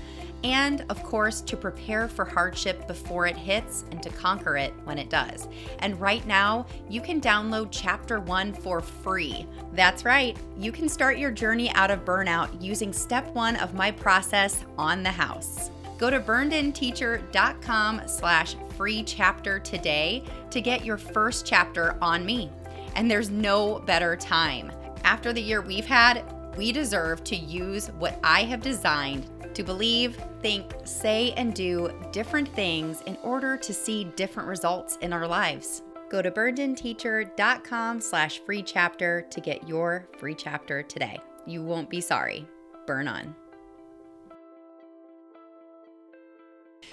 and 0.44 0.84
of 0.88 1.02
course, 1.02 1.40
to 1.42 1.56
prepare 1.56 2.08
for 2.08 2.24
hardship 2.24 2.86
before 2.86 3.26
it 3.26 3.36
hits 3.36 3.84
and 3.90 4.02
to 4.02 4.10
conquer 4.10 4.56
it 4.56 4.72
when 4.84 4.98
it 4.98 5.10
does. 5.10 5.48
And 5.78 6.00
right 6.00 6.26
now, 6.26 6.66
you 6.88 7.00
can 7.00 7.20
download 7.20 7.68
chapter 7.70 8.20
one 8.20 8.52
for 8.52 8.80
free. 8.80 9.46
That's 9.72 10.04
right, 10.04 10.36
you 10.58 10.72
can 10.72 10.88
start 10.88 11.18
your 11.18 11.30
journey 11.30 11.70
out 11.72 11.90
of 11.90 12.04
burnout 12.04 12.60
using 12.60 12.92
step 12.92 13.26
one 13.34 13.56
of 13.56 13.74
my 13.74 13.90
process 13.90 14.64
on 14.76 15.02
the 15.02 15.10
house. 15.10 15.70
Go 15.98 16.10
to 16.10 16.18
burnedinteacher.com 16.20 18.02
slash 18.06 18.56
free 18.76 19.04
chapter 19.04 19.60
today 19.60 20.24
to 20.50 20.60
get 20.60 20.84
your 20.84 20.98
first 20.98 21.46
chapter 21.46 21.96
on 22.02 22.26
me. 22.26 22.50
And 22.96 23.10
there's 23.10 23.30
no 23.30 23.78
better 23.80 24.16
time. 24.16 24.72
After 25.04 25.32
the 25.32 25.40
year 25.40 25.60
we've 25.60 25.86
had, 25.86 26.24
We 26.56 26.70
deserve 26.70 27.24
to 27.24 27.36
use 27.36 27.88
what 27.98 28.18
I 28.22 28.44
have 28.44 28.60
designed 28.60 29.26
to 29.54 29.62
believe, 29.62 30.16
think, 30.40 30.72
say, 30.84 31.32
and 31.32 31.54
do 31.54 31.92
different 32.12 32.48
things 32.48 33.02
in 33.02 33.16
order 33.22 33.56
to 33.56 33.74
see 33.74 34.04
different 34.16 34.48
results 34.48 34.98
in 35.00 35.12
our 35.12 35.26
lives. 35.26 35.82
Go 36.10 36.20
to 36.20 36.30
burnedinteacher.com 36.30 38.00
slash 38.00 38.40
free 38.40 38.62
chapter 38.62 39.22
to 39.30 39.40
get 39.40 39.66
your 39.66 40.08
free 40.18 40.34
chapter 40.34 40.82
today. 40.82 41.18
You 41.46 41.62
won't 41.62 41.88
be 41.88 42.00
sorry. 42.00 42.46
Burn 42.86 43.08
on. 43.08 43.34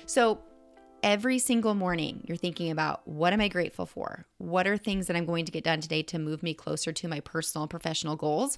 So, 0.05 0.39
every 1.03 1.37
single 1.39 1.75
morning, 1.75 2.23
you're 2.27 2.37
thinking 2.37 2.71
about 2.71 3.07
what 3.07 3.33
am 3.33 3.41
I 3.41 3.47
grateful 3.47 3.85
for? 3.85 4.25
What 4.37 4.67
are 4.67 4.77
things 4.77 5.07
that 5.07 5.15
I'm 5.15 5.25
going 5.25 5.45
to 5.45 5.51
get 5.51 5.63
done 5.63 5.81
today 5.81 6.01
to 6.03 6.19
move 6.19 6.41
me 6.41 6.53
closer 6.53 6.91
to 6.91 7.07
my 7.07 7.19
personal 7.19 7.63
and 7.63 7.69
professional 7.69 8.15
goals? 8.15 8.57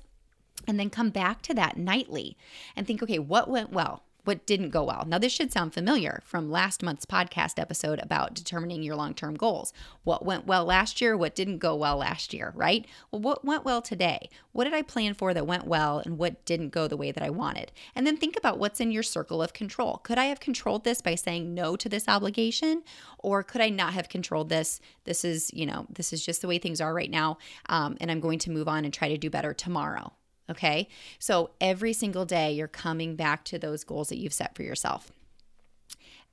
And 0.67 0.79
then 0.79 0.89
come 0.89 1.09
back 1.09 1.41
to 1.43 1.53
that 1.55 1.77
nightly 1.77 2.37
and 2.75 2.85
think, 2.85 3.01
okay, 3.03 3.19
what 3.19 3.49
went 3.49 3.71
well? 3.71 4.03
what 4.23 4.45
didn't 4.45 4.69
go 4.69 4.83
well. 4.83 5.03
Now, 5.07 5.17
this 5.17 5.31
should 5.31 5.51
sound 5.51 5.73
familiar 5.73 6.21
from 6.23 6.51
last 6.51 6.83
month's 6.83 7.05
podcast 7.05 7.59
episode 7.59 7.99
about 7.99 8.33
determining 8.33 8.83
your 8.83 8.95
long 8.95 9.13
term 9.13 9.35
goals. 9.35 9.73
What 10.03 10.25
went 10.25 10.45
well 10.45 10.65
last 10.65 11.01
year? 11.01 11.17
What 11.17 11.35
didn't 11.35 11.57
go 11.57 11.75
well 11.75 11.97
last 11.97 12.33
year, 12.33 12.53
right? 12.55 12.85
Well, 13.09 13.21
what 13.21 13.43
went 13.43 13.65
well 13.65 13.81
today? 13.81 14.29
What 14.51 14.65
did 14.65 14.73
I 14.73 14.83
plan 14.83 15.13
for 15.13 15.33
that 15.33 15.47
went 15.47 15.65
well 15.65 15.99
and 15.99 16.17
what 16.17 16.43
didn't 16.45 16.69
go 16.69 16.87
the 16.87 16.97
way 16.97 17.11
that 17.11 17.23
I 17.23 17.29
wanted? 17.29 17.71
And 17.95 18.05
then 18.05 18.17
think 18.17 18.37
about 18.37 18.59
what's 18.59 18.79
in 18.79 18.91
your 18.91 19.03
circle 19.03 19.41
of 19.41 19.53
control. 19.53 19.97
Could 20.03 20.17
I 20.17 20.25
have 20.25 20.39
controlled 20.39 20.83
this 20.83 21.01
by 21.01 21.15
saying 21.15 21.53
no 21.53 21.75
to 21.75 21.89
this 21.89 22.07
obligation? 22.07 22.83
Or 23.19 23.43
could 23.43 23.61
I 23.61 23.69
not 23.69 23.93
have 23.93 24.09
controlled 24.09 24.49
this? 24.49 24.79
This 25.05 25.25
is, 25.25 25.51
you 25.53 25.65
know, 25.65 25.87
this 25.89 26.13
is 26.13 26.23
just 26.23 26.41
the 26.41 26.47
way 26.47 26.59
things 26.59 26.81
are 26.81 26.93
right 26.93 27.09
now. 27.09 27.37
Um, 27.69 27.97
and 27.99 28.11
I'm 28.11 28.19
going 28.19 28.39
to 28.39 28.51
move 28.51 28.67
on 28.67 28.85
and 28.85 28.93
try 28.93 29.09
to 29.09 29.17
do 29.17 29.29
better 29.29 29.53
tomorrow. 29.53 30.13
Okay. 30.51 30.87
So 31.17 31.51
every 31.59 31.93
single 31.93 32.25
day, 32.25 32.51
you're 32.51 32.67
coming 32.67 33.15
back 33.15 33.43
to 33.45 33.57
those 33.57 33.83
goals 33.83 34.09
that 34.09 34.17
you've 34.17 34.33
set 34.33 34.55
for 34.55 34.63
yourself. 34.63 35.11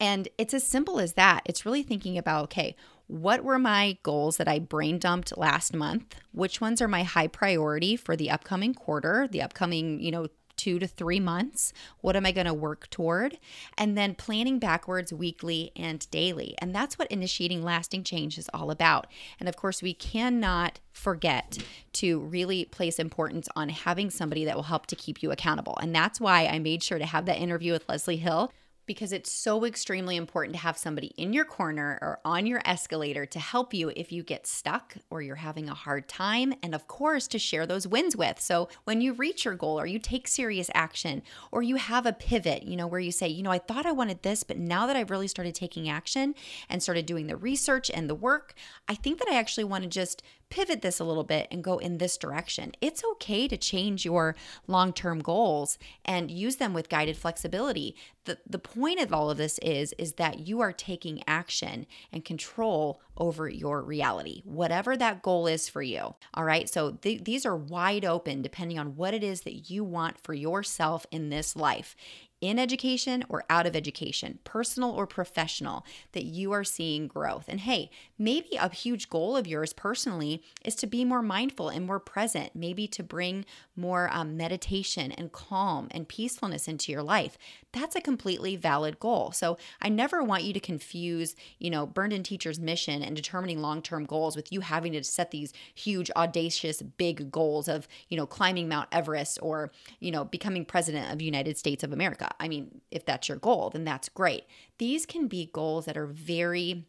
And 0.01 0.29
it's 0.37 0.55
as 0.55 0.65
simple 0.65 1.01
as 1.01 1.15
that. 1.15 1.43
It's 1.45 1.65
really 1.65 1.83
thinking 1.83 2.19
about, 2.19 2.45
okay, 2.45 2.77
what 3.07 3.43
were 3.43 3.59
my 3.59 3.97
goals 4.03 4.37
that 4.37 4.49
I 4.49 4.59
brain 4.59 4.99
dumped 4.99 5.37
last 5.37 5.75
month? 5.75 6.15
Which 6.33 6.61
ones 6.61 6.83
are 6.83 6.89
my 6.89 7.03
high 7.03 7.27
priority 7.27 7.97
for 7.97 8.15
the 8.15 8.31
upcoming 8.31 8.75
quarter, 8.75 9.27
the 9.31 9.43
upcoming, 9.43 10.01
you 10.01 10.11
know, 10.11 10.29
two 10.59 10.79
to 10.79 10.87
three 10.87 11.21
months. 11.21 11.73
What 12.03 12.17
am 12.17 12.27
I 12.27 12.33
going 12.33 12.47
to 12.47 12.53
work 12.53 12.91
toward? 12.91 13.39
And 13.79 13.97
then 13.97 14.15
planning 14.15 14.59
backwards 14.59 15.13
weekly 15.13 15.73
and 15.75 16.09
daily. 16.11 16.55
And 16.59 16.75
that's 16.75 16.99
what 16.99 17.11
initiating 17.11 17.63
lasting 17.63 18.05
change 18.05 18.37
is 18.37 18.51
all 18.53 18.71
about. 18.71 19.07
And 19.41 19.49
of 19.49 19.57
course, 19.57 19.81
we 19.81 19.95
cannot 19.95 20.81
forget 20.93 21.59
to 21.95 22.21
really 22.21 22.67
place 22.67 22.99
importance 22.99 23.49
on 23.57 23.71
having 23.71 24.11
somebody 24.11 24.45
that 24.45 24.57
will 24.57 24.65
help 24.65 24.87
to 24.87 24.97
keep 24.97 25.23
you 25.23 25.31
accountable. 25.31 25.79
And 25.81 25.95
that's 25.95 26.21
why 26.21 26.47
I 26.47 26.59
made 26.59 26.83
sure 26.83 26.99
to 26.99 27.07
have 27.07 27.25
that 27.27 27.39
interview 27.39 27.73
with 27.73 27.89
Leslie 27.89 28.17
Hill 28.17 28.53
because 28.89 29.13
it's 29.13 29.31
so 29.31 29.65
extremely 29.65 30.17
important 30.17 30.57
to 30.57 30.61
have 30.63 30.77
somebody 30.77 31.13
in 31.17 31.33
your 31.33 31.45
corner 31.45 31.99
or 32.03 32.19
on 32.25 32.47
your 32.47 32.61
escalator 32.65 33.25
to 33.27 33.39
help 33.39 33.73
you 33.73 33.93
if 33.95 34.11
you 34.11 34.25
get 34.25 34.49
stuck 34.49 34.97
or 35.11 35.23
you're 35.23 35.37
having 35.37 35.69
a 35.69 35.75
hard 35.75 36.09
time. 36.09 36.55
And 36.63 36.75
of 36.75 36.89
course, 36.89 37.29
to 37.29 37.39
share 37.39 37.67
those 37.67 37.87
wins 37.87 38.17
with. 38.17 38.41
So 38.41 38.69
when 38.85 39.01
you 39.01 39.13
reach 39.13 39.45
your 39.45 39.55
goal 39.55 39.79
or 39.79 39.87
you 39.87 40.01
take 40.01 40.27
serious 40.27 40.71
action 40.75 41.23
or 41.53 41.63
you 41.63 41.77
have 41.77 42.07
a 42.07 42.13
pivot, 42.13 42.65
you 42.65 42.77
know, 42.77 42.89
where 42.89 42.99
you 42.99 43.13
say, 43.13 43.29
you 43.29 43.45
know, 43.45 43.53
I 43.53 43.59
thought 43.59 43.87
I 43.87 43.93
wanted 43.93 44.25
this, 44.25 44.43
but 44.43 44.59
now 44.59 44.89
that 44.89 44.97
I've 44.97 45.11
really 45.11 45.29
started 45.29 45.55
taking 45.55 45.89
action 45.89 46.35
and 46.69 46.83
started 46.83 47.07
doing 47.07 47.29
the 47.29 47.37
research 47.37 47.91
and 47.95 48.11
the 48.11 48.15
work, 48.17 48.55
I 48.89 48.97
think 48.97 49.21
that 49.21 49.29
I 49.29 49.37
actually 49.37 49.65
want 49.65 49.85
to 49.85 49.89
just 49.91 50.23
pivot 50.51 50.83
this 50.83 51.01
a 51.01 51.05
little 51.05 51.25
bit 51.25 51.49
and 51.51 51.63
go 51.65 51.79
in 51.79 51.99
this 51.99 52.17
direction. 52.17 52.73
It's 52.81 53.05
okay 53.13 53.49
to 53.49 53.57
change 53.57 54.05
your 54.05 54.35
long 54.67 54.93
term 54.93 55.21
goals 55.21 55.79
and 56.05 56.31
use 56.31 56.57
them 56.57 56.73
with 56.73 56.89
guided 56.89 57.17
flexibility. 57.17 57.97
The, 58.25 58.39
the 58.47 58.59
point 58.59 59.01
of 59.01 59.13
all 59.13 59.31
of 59.31 59.39
this 59.39 59.59
is, 59.61 59.95
is 59.99 60.15
that 60.15 60.41
you 60.41 60.61
are 60.61 60.73
taking 60.73 61.23
action 61.27 61.87
and 62.13 62.25
control 62.25 63.01
over 63.17 63.49
your 63.49 63.83
reality, 63.83 64.43
whatever 64.45 64.97
that 64.97 65.23
goal 65.23 65.47
is 65.47 65.69
for 65.69 65.83
you. 65.83 66.15
All 66.35 66.45
right. 66.45 66.69
So 66.69 66.93
th- 66.93 67.25
these 67.25 67.45
are 67.45 67.57
wide 67.57 68.05
open 68.05 68.43
depending 68.43 68.79
on 68.79 68.97
what 68.97 69.15
it 69.15 69.25
is 69.25 69.43
that 69.43 69.71
you 69.71 69.83
want 69.83 70.19
for 70.19 70.35
yourself 70.35 71.07
in 71.11 71.31
this 71.31 71.57
life 71.57 71.97
in 72.41 72.59
education 72.59 73.25
or 73.29 73.45
out 73.51 73.67
of 73.67 73.75
education, 73.75 74.39
personal 74.45 74.91
or 74.91 75.07
professional, 75.07 75.85
that 76.13 76.25
you 76.25 76.53
are 76.53 76.65
seeing 76.65 77.07
growth. 77.09 77.47
And 77.49 77.61
hey, 77.61 77.91
maybe 78.19 78.57
a 78.57 78.69
huge 78.69 79.09
goal 79.09 79.37
of 79.37 79.47
yours 79.47 79.73
personally 79.73 80.43
is 80.65 80.75
to 80.77 80.87
be 80.87 81.05
more 81.05 81.23
mindful 81.23 81.69
and 81.69 81.87
more 81.87 82.01
present, 82.01 82.55
maybe 82.55 82.87
to 82.89 83.03
bring 83.03 83.45
more 83.75 84.09
um, 84.13 84.37
meditation 84.37 85.13
and 85.13 85.33
calm 85.33 85.89
and 85.91 86.09
peacefulness 86.09 86.69
into 86.69 86.93
your 86.93 87.03
life. 87.03 87.39
That's 87.73 87.97
a 87.97 88.01
completely 88.01 88.57
valid 88.57 88.99
goal. 88.99 89.33
So 89.33 89.59
I 89.83 89.89
never 89.89 90.23
want 90.23 90.45
you 90.45 90.53
to 90.53 90.61
confuse, 90.61 91.37
you 91.59 91.71
know, 91.71 91.87
Burned 91.87 92.13
In 92.13 92.23
Teacher's 92.23 92.59
mission 92.59 93.03
and 93.03 93.15
determining 93.17 93.61
long 93.61 93.83
term 93.83 94.05
goals 94.05 94.37
with 94.37 94.53
you 94.53 94.61
having 94.61 94.93
to 94.93 95.05
set 95.05 95.31
these 95.31 95.53
huge, 95.75 96.11
audacious, 96.17 96.83
big 96.83 97.31
goals 97.31 97.69
of, 97.69 97.89
you 98.09 98.17
know, 98.17 98.27
climbing 98.27 98.69
Mount 98.69 98.89
Everest 98.93 99.39
or, 99.43 99.71
you 100.01 100.11
know, 100.11 100.25
becoming 100.25 100.65
president 100.65 101.13
of 101.13 101.19
the 101.19 101.25
United 101.25 101.59
States 101.59 101.85
of 101.85 101.93
America. 101.93 102.28
I 102.41 102.49
mean, 102.49 102.81
if 102.91 103.05
that's 103.05 103.29
your 103.29 103.39
goal, 103.39 103.71
then 103.71 103.85
that's 103.85 104.09
great. 104.09 104.45
These 104.79 105.07
can 105.07 105.29
be 105.29 105.51
goals 105.53 105.85
that 105.87 105.97
are 105.97 106.07
very 106.07 106.87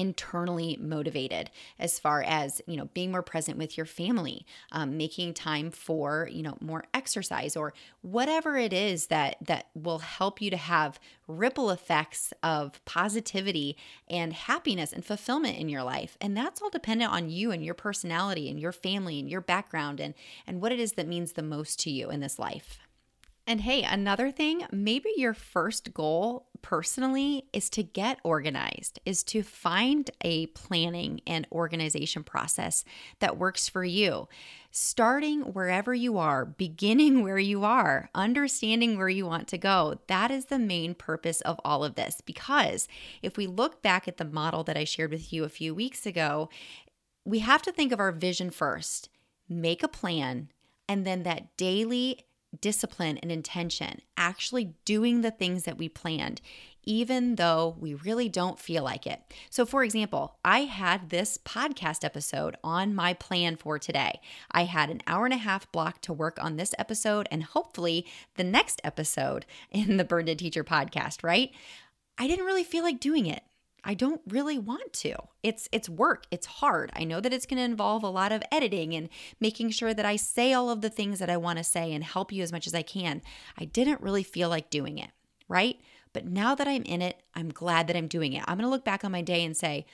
internally 0.00 0.78
motivated 0.80 1.50
as 1.78 1.98
far 1.98 2.22
as 2.22 2.62
you 2.66 2.76
know 2.76 2.88
being 2.94 3.10
more 3.10 3.22
present 3.22 3.58
with 3.58 3.76
your 3.76 3.84
family 3.84 4.46
um, 4.72 4.96
making 4.96 5.34
time 5.34 5.70
for 5.70 6.26
you 6.32 6.42
know 6.42 6.56
more 6.60 6.84
exercise 6.94 7.54
or 7.54 7.74
whatever 8.00 8.56
it 8.56 8.72
is 8.72 9.08
that 9.08 9.36
that 9.42 9.66
will 9.74 9.98
help 9.98 10.40
you 10.40 10.48
to 10.48 10.56
have 10.56 10.98
ripple 11.28 11.70
effects 11.70 12.32
of 12.42 12.82
positivity 12.86 13.76
and 14.08 14.32
happiness 14.32 14.92
and 14.92 15.04
fulfillment 15.04 15.58
in 15.58 15.68
your 15.68 15.82
life 15.82 16.16
and 16.20 16.34
that's 16.34 16.62
all 16.62 16.70
dependent 16.70 17.12
on 17.12 17.28
you 17.28 17.50
and 17.50 17.62
your 17.62 17.74
personality 17.74 18.48
and 18.48 18.58
your 18.58 18.72
family 18.72 19.20
and 19.20 19.28
your 19.28 19.42
background 19.42 20.00
and 20.00 20.14
and 20.46 20.62
what 20.62 20.72
it 20.72 20.80
is 20.80 20.92
that 20.92 21.06
means 21.06 21.32
the 21.32 21.42
most 21.42 21.78
to 21.78 21.90
you 21.90 22.10
in 22.10 22.20
this 22.20 22.38
life 22.38 22.78
and 23.50 23.62
hey, 23.62 23.82
another 23.82 24.30
thing, 24.30 24.64
maybe 24.70 25.10
your 25.16 25.34
first 25.34 25.92
goal 25.92 26.46
personally 26.62 27.46
is 27.52 27.68
to 27.70 27.82
get 27.82 28.20
organized, 28.22 29.00
is 29.04 29.24
to 29.24 29.42
find 29.42 30.08
a 30.20 30.46
planning 30.46 31.20
and 31.26 31.48
organization 31.50 32.22
process 32.22 32.84
that 33.18 33.38
works 33.38 33.68
for 33.68 33.82
you. 33.82 34.28
Starting 34.70 35.40
wherever 35.52 35.92
you 35.92 36.16
are, 36.16 36.44
beginning 36.44 37.22
where 37.24 37.40
you 37.40 37.64
are, 37.64 38.08
understanding 38.14 38.96
where 38.96 39.08
you 39.08 39.26
want 39.26 39.48
to 39.48 39.58
go. 39.58 39.98
That 40.06 40.30
is 40.30 40.44
the 40.44 40.60
main 40.60 40.94
purpose 40.94 41.40
of 41.40 41.58
all 41.64 41.82
of 41.82 41.96
this. 41.96 42.20
Because 42.24 42.86
if 43.20 43.36
we 43.36 43.48
look 43.48 43.82
back 43.82 44.06
at 44.06 44.16
the 44.16 44.24
model 44.24 44.62
that 44.62 44.76
I 44.76 44.84
shared 44.84 45.10
with 45.10 45.32
you 45.32 45.42
a 45.42 45.48
few 45.48 45.74
weeks 45.74 46.06
ago, 46.06 46.50
we 47.24 47.40
have 47.40 47.62
to 47.62 47.72
think 47.72 47.90
of 47.90 47.98
our 47.98 48.12
vision 48.12 48.50
first, 48.50 49.08
make 49.48 49.82
a 49.82 49.88
plan, 49.88 50.50
and 50.88 51.04
then 51.04 51.24
that 51.24 51.56
daily 51.56 52.26
discipline 52.58 53.18
and 53.18 53.30
intention, 53.30 54.00
actually 54.16 54.74
doing 54.84 55.20
the 55.20 55.30
things 55.30 55.64
that 55.64 55.78
we 55.78 55.88
planned, 55.88 56.40
even 56.84 57.36
though 57.36 57.76
we 57.78 57.94
really 57.94 58.28
don't 58.28 58.58
feel 58.58 58.82
like 58.82 59.06
it. 59.06 59.20
So, 59.50 59.66
for 59.66 59.84
example, 59.84 60.38
I 60.44 60.60
had 60.60 61.10
this 61.10 61.38
podcast 61.38 62.04
episode 62.04 62.56
on 62.64 62.94
my 62.94 63.14
plan 63.14 63.56
for 63.56 63.78
today. 63.78 64.20
I 64.50 64.64
had 64.64 64.90
an 64.90 65.02
hour 65.06 65.24
and 65.24 65.34
a 65.34 65.38
half 65.38 65.70
block 65.72 66.00
to 66.02 66.12
work 66.12 66.38
on 66.42 66.56
this 66.56 66.74
episode 66.78 67.28
and 67.30 67.44
hopefully 67.44 68.06
the 68.36 68.44
next 68.44 68.80
episode 68.84 69.46
in 69.70 69.96
the 69.96 70.04
Burned 70.04 70.36
Teacher 70.38 70.64
podcast, 70.64 71.22
right? 71.22 71.50
I 72.18 72.26
didn't 72.26 72.46
really 72.46 72.64
feel 72.64 72.82
like 72.82 73.00
doing 73.00 73.26
it. 73.26 73.42
I 73.84 73.94
don't 73.94 74.20
really 74.28 74.58
want 74.58 74.92
to. 74.94 75.14
It's 75.42 75.68
it's 75.72 75.88
work. 75.88 76.24
It's 76.30 76.46
hard. 76.46 76.90
I 76.94 77.04
know 77.04 77.20
that 77.20 77.32
it's 77.32 77.46
going 77.46 77.58
to 77.58 77.64
involve 77.64 78.02
a 78.02 78.08
lot 78.08 78.32
of 78.32 78.42
editing 78.52 78.94
and 78.94 79.08
making 79.40 79.70
sure 79.70 79.94
that 79.94 80.04
I 80.06 80.16
say 80.16 80.52
all 80.52 80.70
of 80.70 80.80
the 80.80 80.90
things 80.90 81.18
that 81.18 81.30
I 81.30 81.36
want 81.36 81.58
to 81.58 81.64
say 81.64 81.92
and 81.92 82.04
help 82.04 82.32
you 82.32 82.42
as 82.42 82.52
much 82.52 82.66
as 82.66 82.74
I 82.74 82.82
can. 82.82 83.22
I 83.58 83.64
didn't 83.64 84.00
really 84.00 84.22
feel 84.22 84.48
like 84.48 84.70
doing 84.70 84.98
it, 84.98 85.10
right? 85.48 85.78
But 86.12 86.26
now 86.26 86.54
that 86.54 86.68
I'm 86.68 86.82
in 86.82 87.02
it, 87.02 87.22
I'm 87.34 87.50
glad 87.50 87.86
that 87.86 87.96
I'm 87.96 88.08
doing 88.08 88.32
it. 88.32 88.44
I'm 88.46 88.56
going 88.56 88.66
to 88.66 88.70
look 88.70 88.84
back 88.84 89.04
on 89.04 89.12
my 89.12 89.22
day 89.22 89.44
and 89.44 89.56
say, 89.56 89.86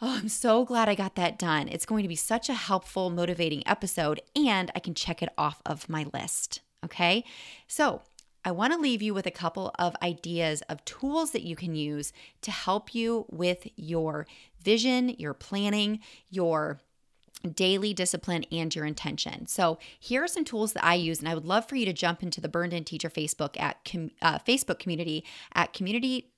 "Oh, 0.00 0.16
I'm 0.18 0.28
so 0.28 0.64
glad 0.64 0.88
I 0.88 0.94
got 0.94 1.16
that 1.16 1.38
done. 1.38 1.68
It's 1.68 1.86
going 1.86 2.02
to 2.02 2.08
be 2.08 2.16
such 2.16 2.48
a 2.48 2.54
helpful, 2.54 3.10
motivating 3.10 3.62
episode 3.66 4.20
and 4.36 4.70
I 4.74 4.80
can 4.80 4.94
check 4.94 5.22
it 5.22 5.32
off 5.36 5.60
of 5.66 5.88
my 5.88 6.06
list." 6.12 6.60
Okay? 6.84 7.24
So, 7.66 8.02
I 8.48 8.50
want 8.50 8.72
to 8.72 8.78
leave 8.78 9.02
you 9.02 9.12
with 9.12 9.26
a 9.26 9.30
couple 9.30 9.74
of 9.78 9.94
ideas 10.02 10.62
of 10.70 10.82
tools 10.86 11.32
that 11.32 11.42
you 11.42 11.54
can 11.54 11.74
use 11.74 12.14
to 12.40 12.50
help 12.50 12.94
you 12.94 13.26
with 13.28 13.68
your 13.76 14.26
vision, 14.62 15.10
your 15.18 15.34
planning, 15.34 16.00
your 16.30 16.80
daily 17.54 17.92
discipline 17.92 18.46
and 18.50 18.74
your 18.74 18.86
intention. 18.86 19.46
So, 19.46 19.78
here 20.00 20.24
are 20.24 20.28
some 20.28 20.46
tools 20.46 20.72
that 20.72 20.82
I 20.82 20.94
use, 20.94 21.18
and 21.18 21.28
I 21.28 21.34
would 21.34 21.44
love 21.44 21.68
for 21.68 21.76
you 21.76 21.84
to 21.84 21.92
jump 21.92 22.22
into 22.22 22.40
the 22.40 22.48
Burned 22.48 22.72
In 22.72 22.84
Teacher 22.84 23.10
Facebook 23.10 23.60
at 23.60 23.76
uh, 24.22 24.38
Facebook 24.38 24.78
community 24.78 25.24
at 25.52 25.74
community 25.74 26.30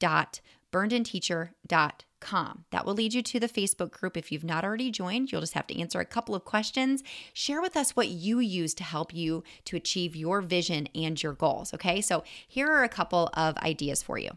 burnedinteacher.com. 0.73 2.65
That 2.71 2.87
will 2.87 2.95
lead 2.95 3.15
you 3.15 3.23
to 3.23 3.41
the 3.41 3.49
Facebook 3.49 3.91
group. 3.91 4.17
If 4.17 4.31
you've 4.31 4.45
not 4.45 4.65
already 4.65 4.91
joined, 4.91 5.33
you'll 5.33 5.41
just 5.41 5.55
have 5.55 5.67
to 5.69 5.81
answer 5.81 6.01
a 6.01 6.05
couple 6.05 6.35
of 6.35 6.45
questions. 6.45 7.03
Share 7.33 7.63
with 7.63 7.77
us 7.77 7.97
what 7.97 8.09
you 8.09 8.41
use 8.41 8.75
to 8.75 8.85
help 8.85 9.15
you 9.15 9.43
to 9.65 9.77
achieve 9.77 10.15
your 10.15 10.41
vision 10.41 10.89
and 10.95 11.23
your 11.23 11.33
goals. 11.33 11.73
Okay, 11.75 12.01
so 12.01 12.23
here 12.47 12.69
are 12.69 12.85
a 12.85 12.89
couple 12.89 13.31
of 13.35 13.57
ideas 13.59 14.03
for 14.03 14.19
you. 14.19 14.31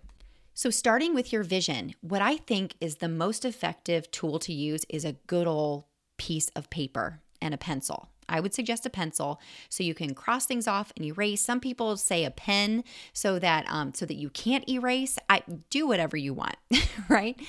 So, 0.55 0.69
starting 0.69 1.15
with 1.15 1.33
your 1.33 1.41
vision, 1.41 1.95
what 2.01 2.21
I 2.21 2.37
think 2.37 2.75
is 2.79 2.97
the 2.97 3.09
most 3.09 3.43
effective 3.43 4.11
tool 4.11 4.37
to 4.39 4.53
use 4.53 4.85
is 4.87 5.03
a 5.03 5.13
good 5.25 5.47
old 5.47 5.85
piece 6.17 6.49
of 6.49 6.69
paper 6.69 7.21
and 7.41 7.55
a 7.55 7.57
pencil. 7.57 8.09
I 8.27 8.39
would 8.39 8.53
suggest 8.53 8.85
a 8.85 8.89
pencil 8.89 9.39
so 9.69 9.83
you 9.83 9.93
can 9.93 10.13
cross 10.13 10.45
things 10.45 10.67
off 10.67 10.91
and 10.95 11.05
erase. 11.05 11.41
Some 11.41 11.59
people 11.59 11.97
say 11.97 12.25
a 12.25 12.31
pen 12.31 12.83
so 13.13 13.39
that 13.39 13.65
um, 13.69 13.93
so 13.93 14.05
that 14.05 14.15
you 14.15 14.29
can't 14.29 14.67
erase. 14.69 15.17
I 15.29 15.43
do 15.69 15.87
whatever 15.87 16.17
you 16.17 16.33
want, 16.33 16.55
right? 17.09 17.39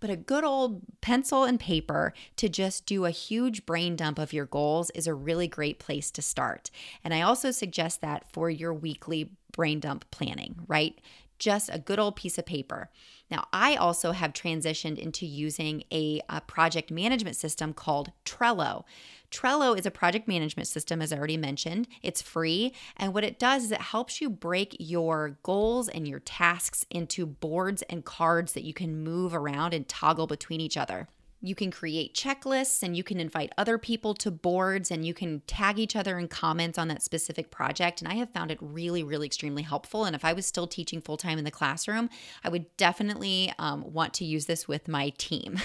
But 0.00 0.10
a 0.10 0.16
good 0.16 0.44
old 0.44 0.82
pencil 1.00 1.44
and 1.44 1.58
paper 1.58 2.12
to 2.36 2.48
just 2.48 2.86
do 2.86 3.04
a 3.04 3.10
huge 3.10 3.66
brain 3.66 3.96
dump 3.96 4.18
of 4.18 4.32
your 4.32 4.46
goals 4.46 4.90
is 4.90 5.06
a 5.06 5.14
really 5.14 5.48
great 5.48 5.78
place 5.78 6.10
to 6.12 6.22
start. 6.22 6.70
And 7.02 7.14
I 7.14 7.22
also 7.22 7.50
suggest 7.50 8.00
that 8.00 8.30
for 8.32 8.50
your 8.50 8.74
weekly 8.74 9.30
brain 9.52 9.80
dump 9.80 10.04
planning, 10.10 10.56
right? 10.66 11.00
Just 11.38 11.70
a 11.72 11.78
good 11.78 11.98
old 11.98 12.16
piece 12.16 12.38
of 12.38 12.46
paper. 12.46 12.90
Now, 13.30 13.46
I 13.52 13.76
also 13.76 14.12
have 14.12 14.32
transitioned 14.32 14.98
into 14.98 15.26
using 15.26 15.84
a, 15.90 16.20
a 16.28 16.40
project 16.40 16.90
management 16.90 17.36
system 17.36 17.72
called 17.72 18.12
Trello. 18.24 18.84
Trello 19.34 19.76
is 19.76 19.84
a 19.84 19.90
project 19.90 20.28
management 20.28 20.68
system, 20.68 21.02
as 21.02 21.12
I 21.12 21.18
already 21.18 21.36
mentioned. 21.36 21.88
It's 22.02 22.22
free. 22.22 22.72
And 22.96 23.12
what 23.12 23.24
it 23.24 23.38
does 23.38 23.64
is 23.64 23.72
it 23.72 23.80
helps 23.80 24.20
you 24.20 24.30
break 24.30 24.76
your 24.78 25.38
goals 25.42 25.88
and 25.88 26.06
your 26.06 26.20
tasks 26.20 26.86
into 26.88 27.26
boards 27.26 27.82
and 27.82 28.04
cards 28.04 28.52
that 28.52 28.62
you 28.62 28.72
can 28.72 29.02
move 29.02 29.34
around 29.34 29.74
and 29.74 29.88
toggle 29.88 30.28
between 30.28 30.60
each 30.60 30.76
other. 30.76 31.08
You 31.44 31.54
can 31.54 31.70
create 31.70 32.14
checklists 32.14 32.82
and 32.82 32.96
you 32.96 33.04
can 33.04 33.20
invite 33.20 33.52
other 33.58 33.76
people 33.76 34.14
to 34.14 34.30
boards 34.30 34.90
and 34.90 35.04
you 35.04 35.12
can 35.12 35.42
tag 35.46 35.78
each 35.78 35.94
other 35.94 36.18
in 36.18 36.26
comments 36.26 36.78
on 36.78 36.88
that 36.88 37.02
specific 37.02 37.50
project. 37.50 38.00
And 38.00 38.10
I 38.10 38.14
have 38.14 38.30
found 38.30 38.50
it 38.50 38.56
really, 38.62 39.02
really 39.02 39.26
extremely 39.26 39.62
helpful. 39.62 40.06
And 40.06 40.16
if 40.16 40.24
I 40.24 40.32
was 40.32 40.46
still 40.46 40.66
teaching 40.66 41.02
full 41.02 41.18
time 41.18 41.36
in 41.36 41.44
the 41.44 41.50
classroom, 41.50 42.08
I 42.42 42.48
would 42.48 42.74
definitely 42.78 43.52
um, 43.58 43.92
want 43.92 44.14
to 44.14 44.24
use 44.24 44.46
this 44.46 44.66
with 44.66 44.88
my 44.88 45.10
team, 45.18 45.60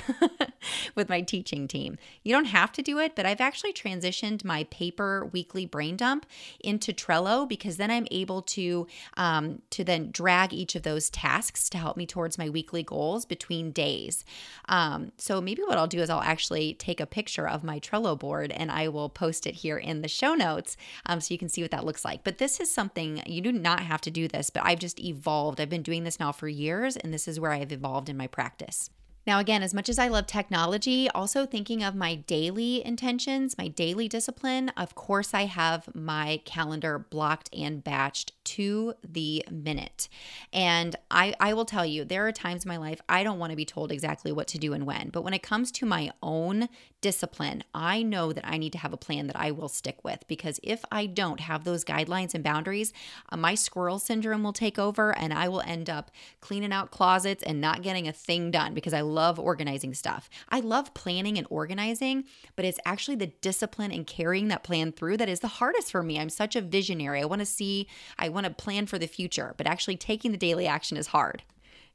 with 0.95 1.07
my 1.07 1.21
teaching 1.21 1.65
team. 1.65 1.97
You 2.23 2.33
don't 2.33 2.45
have 2.45 2.73
to 2.73 2.81
do 2.81 2.99
it, 2.99 3.15
but 3.15 3.25
I've 3.25 3.39
actually 3.39 3.71
transitioned 3.71 4.43
my 4.43 4.65
paper 4.65 5.29
weekly 5.31 5.65
brain 5.65 5.95
dump 5.95 6.25
into 6.59 6.91
Trello 6.91 7.47
because 7.47 7.77
then 7.77 7.89
I'm 7.89 8.07
able 8.11 8.41
to 8.41 8.85
um, 9.15 9.61
to 9.69 9.85
then 9.85 10.11
drag 10.11 10.53
each 10.53 10.75
of 10.75 10.83
those 10.83 11.09
tasks 11.09 11.69
to 11.69 11.77
help 11.77 11.95
me 11.95 12.05
towards 12.05 12.37
my 12.37 12.49
weekly 12.49 12.83
goals 12.83 13.25
between 13.25 13.71
days. 13.71 14.25
Um, 14.67 15.13
so 15.17 15.39
maybe 15.39 15.61
what 15.69 15.77
I'll 15.77 15.87
do 15.87 15.99
is 15.99 16.09
I'll 16.09 16.21
actually 16.21 16.73
take 16.73 16.99
a 16.99 17.05
picture 17.05 17.47
of 17.47 17.63
my 17.63 17.79
Trello 17.79 18.17
board 18.17 18.51
and 18.51 18.71
I 18.71 18.87
will 18.87 19.07
post 19.07 19.45
it 19.45 19.55
here 19.55 19.77
in 19.77 20.01
the 20.01 20.07
show 20.07 20.33
notes 20.33 20.75
um, 21.05 21.21
so 21.21 21.33
you 21.33 21.37
can 21.37 21.47
see 21.47 21.61
what 21.61 21.71
that 21.71 21.85
looks 21.85 22.03
like. 22.03 22.23
But 22.23 22.39
this 22.39 22.59
is 22.59 22.71
something 22.71 23.21
you 23.27 23.41
do 23.41 23.51
not 23.51 23.81
have 23.81 24.01
to 24.01 24.11
do 24.11 24.27
this, 24.27 24.49
but 24.49 24.63
I've 24.65 24.79
just 24.79 24.99
evolved. 24.99 25.61
I've 25.61 25.69
been 25.69 25.83
doing 25.83 26.03
this 26.03 26.19
now 26.19 26.31
for 26.31 26.47
years, 26.47 26.97
and 26.97 27.13
this 27.13 27.27
is 27.27 27.39
where 27.39 27.51
I've 27.51 27.71
evolved 27.71 28.09
in 28.09 28.17
my 28.17 28.27
practice. 28.27 28.89
Now, 29.27 29.37
again, 29.37 29.61
as 29.61 29.75
much 29.75 29.89
as 29.89 29.99
I 29.99 30.07
love 30.07 30.25
technology, 30.25 31.07
also 31.09 31.45
thinking 31.45 31.83
of 31.83 31.93
my 31.93 32.15
daily 32.15 32.83
intentions, 32.83 33.59
my 33.59 33.67
daily 33.67 34.07
discipline, 34.07 34.69
of 34.69 34.95
course, 34.95 35.35
I 35.35 35.45
have 35.45 35.93
my 35.93 36.41
calendar 36.45 36.97
blocked 36.97 37.47
and 37.53 37.83
batched 37.83 38.31
to 38.49 38.93
the 39.07 39.45
minute. 39.51 40.09
And 40.51 40.95
I, 41.11 41.35
I 41.39 41.53
will 41.53 41.65
tell 41.65 41.85
you, 41.85 42.03
there 42.03 42.27
are 42.27 42.31
times 42.31 42.65
in 42.65 42.69
my 42.69 42.77
life 42.77 42.99
I 43.07 43.23
don't 43.23 43.37
want 43.37 43.51
to 43.51 43.55
be 43.55 43.65
told 43.65 43.91
exactly 43.91 44.31
what 44.31 44.47
to 44.47 44.57
do 44.57 44.73
and 44.73 44.85
when. 44.87 45.09
But 45.09 45.23
when 45.23 45.33
it 45.33 45.43
comes 45.43 45.71
to 45.73 45.85
my 45.85 46.11
own 46.23 46.67
discipline, 47.01 47.63
I 47.73 48.01
know 48.01 48.33
that 48.33 48.47
I 48.47 48.57
need 48.57 48.71
to 48.73 48.79
have 48.79 48.91
a 48.91 48.97
plan 48.97 49.27
that 49.27 49.35
I 49.35 49.51
will 49.51 49.69
stick 49.69 50.03
with 50.03 50.27
because 50.27 50.59
if 50.63 50.83
I 50.91 51.05
don't 51.05 51.39
have 51.41 51.63
those 51.63 51.85
guidelines 51.85 52.33
and 52.33 52.43
boundaries, 52.43 52.91
uh, 53.29 53.37
my 53.37 53.55
squirrel 53.55 53.99
syndrome 53.99 54.43
will 54.43 54.53
take 54.53 54.79
over 54.79 55.15
and 55.17 55.33
I 55.33 55.47
will 55.47 55.61
end 55.61 55.89
up 55.89 56.09
cleaning 56.41 56.73
out 56.73 56.91
closets 56.91 57.43
and 57.43 57.61
not 57.61 57.83
getting 57.83 58.07
a 58.07 58.13
thing 58.13 58.51
done 58.51 58.73
because 58.73 58.93
I 58.93 59.01
love 59.01 59.39
organizing 59.39 59.93
stuff. 59.93 60.29
I 60.49 60.59
love 60.59 60.93
planning 60.93 61.37
and 61.37 61.47
organizing, 61.49 62.25
but 62.55 62.65
it's 62.65 62.79
actually 62.85 63.15
the 63.15 63.27
discipline 63.27 63.91
and 63.91 64.07
carrying 64.07 64.47
that 64.47 64.63
plan 64.63 64.91
through 64.91 65.17
that 65.17 65.29
is 65.29 65.39
the 65.39 65.47
hardest 65.47 65.91
for 65.91 66.01
me. 66.01 66.19
I'm 66.19 66.29
such 66.29 66.55
a 66.55 66.61
visionary. 66.61 67.21
I 67.21 67.25
want 67.25 67.39
to 67.39 67.45
see, 67.45 67.87
I 68.17 68.29
want 68.29 68.38
to 68.45 68.51
plan 68.51 68.85
for 68.85 68.97
the 68.97 69.07
future, 69.07 69.53
but 69.57 69.67
actually 69.67 69.97
taking 69.97 70.31
the 70.31 70.37
daily 70.37 70.67
action 70.67 70.97
is 70.97 71.07
hard 71.07 71.43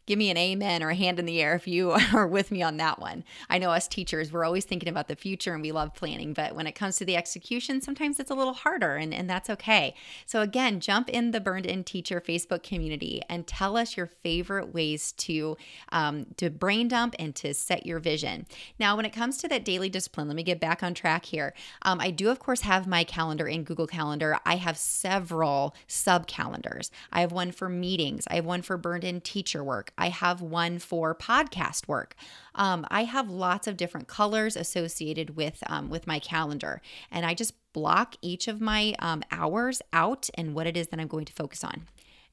give 0.06 0.18
me 0.18 0.30
an 0.30 0.36
amen 0.36 0.82
or 0.82 0.90
a 0.90 0.94
hand 0.94 1.18
in 1.18 1.26
the 1.26 1.40
air 1.40 1.54
if 1.54 1.66
you 1.66 1.90
are 2.14 2.26
with 2.26 2.50
me 2.50 2.62
on 2.62 2.76
that 2.76 2.98
one. 2.98 3.24
I 3.48 3.58
know 3.58 3.70
us 3.70 3.88
teachers, 3.88 4.32
we're 4.32 4.44
always 4.44 4.64
thinking 4.64 4.88
about 4.88 5.08
the 5.08 5.16
future 5.16 5.54
and 5.54 5.62
we 5.62 5.72
love 5.72 5.94
planning, 5.94 6.32
but 6.32 6.54
when 6.54 6.66
it 6.66 6.74
comes 6.74 6.96
to 6.96 7.04
the 7.04 7.16
execution, 7.16 7.80
sometimes 7.80 8.20
it's 8.20 8.30
a 8.30 8.34
little 8.34 8.52
harder 8.52 8.96
and, 8.96 9.14
and 9.14 9.28
that's 9.28 9.50
okay. 9.50 9.94
So, 10.26 10.42
again, 10.42 10.80
jump 10.80 11.08
in 11.08 11.30
the 11.30 11.40
Burned 11.40 11.66
In 11.66 11.84
Teacher 11.84 12.20
Facebook 12.20 12.62
community 12.62 13.22
and 13.28 13.46
tell 13.46 13.76
us 13.76 13.96
your 13.96 14.06
favorite 14.06 14.74
ways 14.74 15.12
to, 15.12 15.56
um, 15.92 16.26
to 16.36 16.50
brain 16.50 16.88
dump 16.88 17.14
and 17.18 17.34
to 17.36 17.54
set 17.54 17.86
your 17.86 17.98
vision. 17.98 18.46
Now, 18.78 18.96
when 18.96 19.04
it 19.04 19.12
comes 19.12 19.38
to 19.38 19.48
that 19.48 19.64
daily 19.64 19.88
discipline, 19.88 20.28
let 20.28 20.36
me 20.36 20.42
get 20.42 20.60
back 20.60 20.82
on 20.82 20.94
track 20.94 21.26
here. 21.26 21.54
Um, 21.82 22.00
I 22.00 22.10
do, 22.10 22.30
of 22.30 22.38
course, 22.38 22.62
have 22.62 22.86
my 22.86 23.04
calendar 23.04 23.46
in 23.46 23.64
Google 23.64 23.86
Calendar. 23.86 24.38
I 24.44 24.56
have 24.56 24.76
several 24.76 25.74
sub 25.86 26.26
calendars. 26.26 26.90
I 27.12 27.20
have 27.20 27.32
one 27.32 27.52
for 27.52 27.68
meetings, 27.68 28.24
I 28.28 28.36
have 28.36 28.44
one 28.44 28.62
for 28.62 28.76
Burned 28.76 29.04
In 29.04 29.20
Teacher 29.20 29.64
work. 29.64 29.92
I 29.96 30.08
have 30.08 30.40
one 30.40 30.78
for 30.78 31.14
podcast 31.14 31.88
work. 31.88 32.16
Um, 32.54 32.86
I 32.90 33.04
have 33.04 33.30
lots 33.30 33.66
of 33.66 33.76
different 33.76 34.08
colors 34.08 34.56
associated 34.56 35.36
with 35.36 35.62
um, 35.66 35.90
with 35.90 36.06
my 36.06 36.18
calendar, 36.18 36.80
and 37.10 37.24
I 37.24 37.34
just 37.34 37.54
block 37.72 38.16
each 38.22 38.48
of 38.48 38.60
my 38.60 38.94
um, 39.00 39.22
hours 39.30 39.82
out 39.92 40.30
and 40.34 40.54
what 40.54 40.66
it 40.66 40.76
is 40.76 40.88
that 40.88 41.00
I'm 41.00 41.08
going 41.08 41.24
to 41.26 41.32
focus 41.32 41.64
on. 41.64 41.82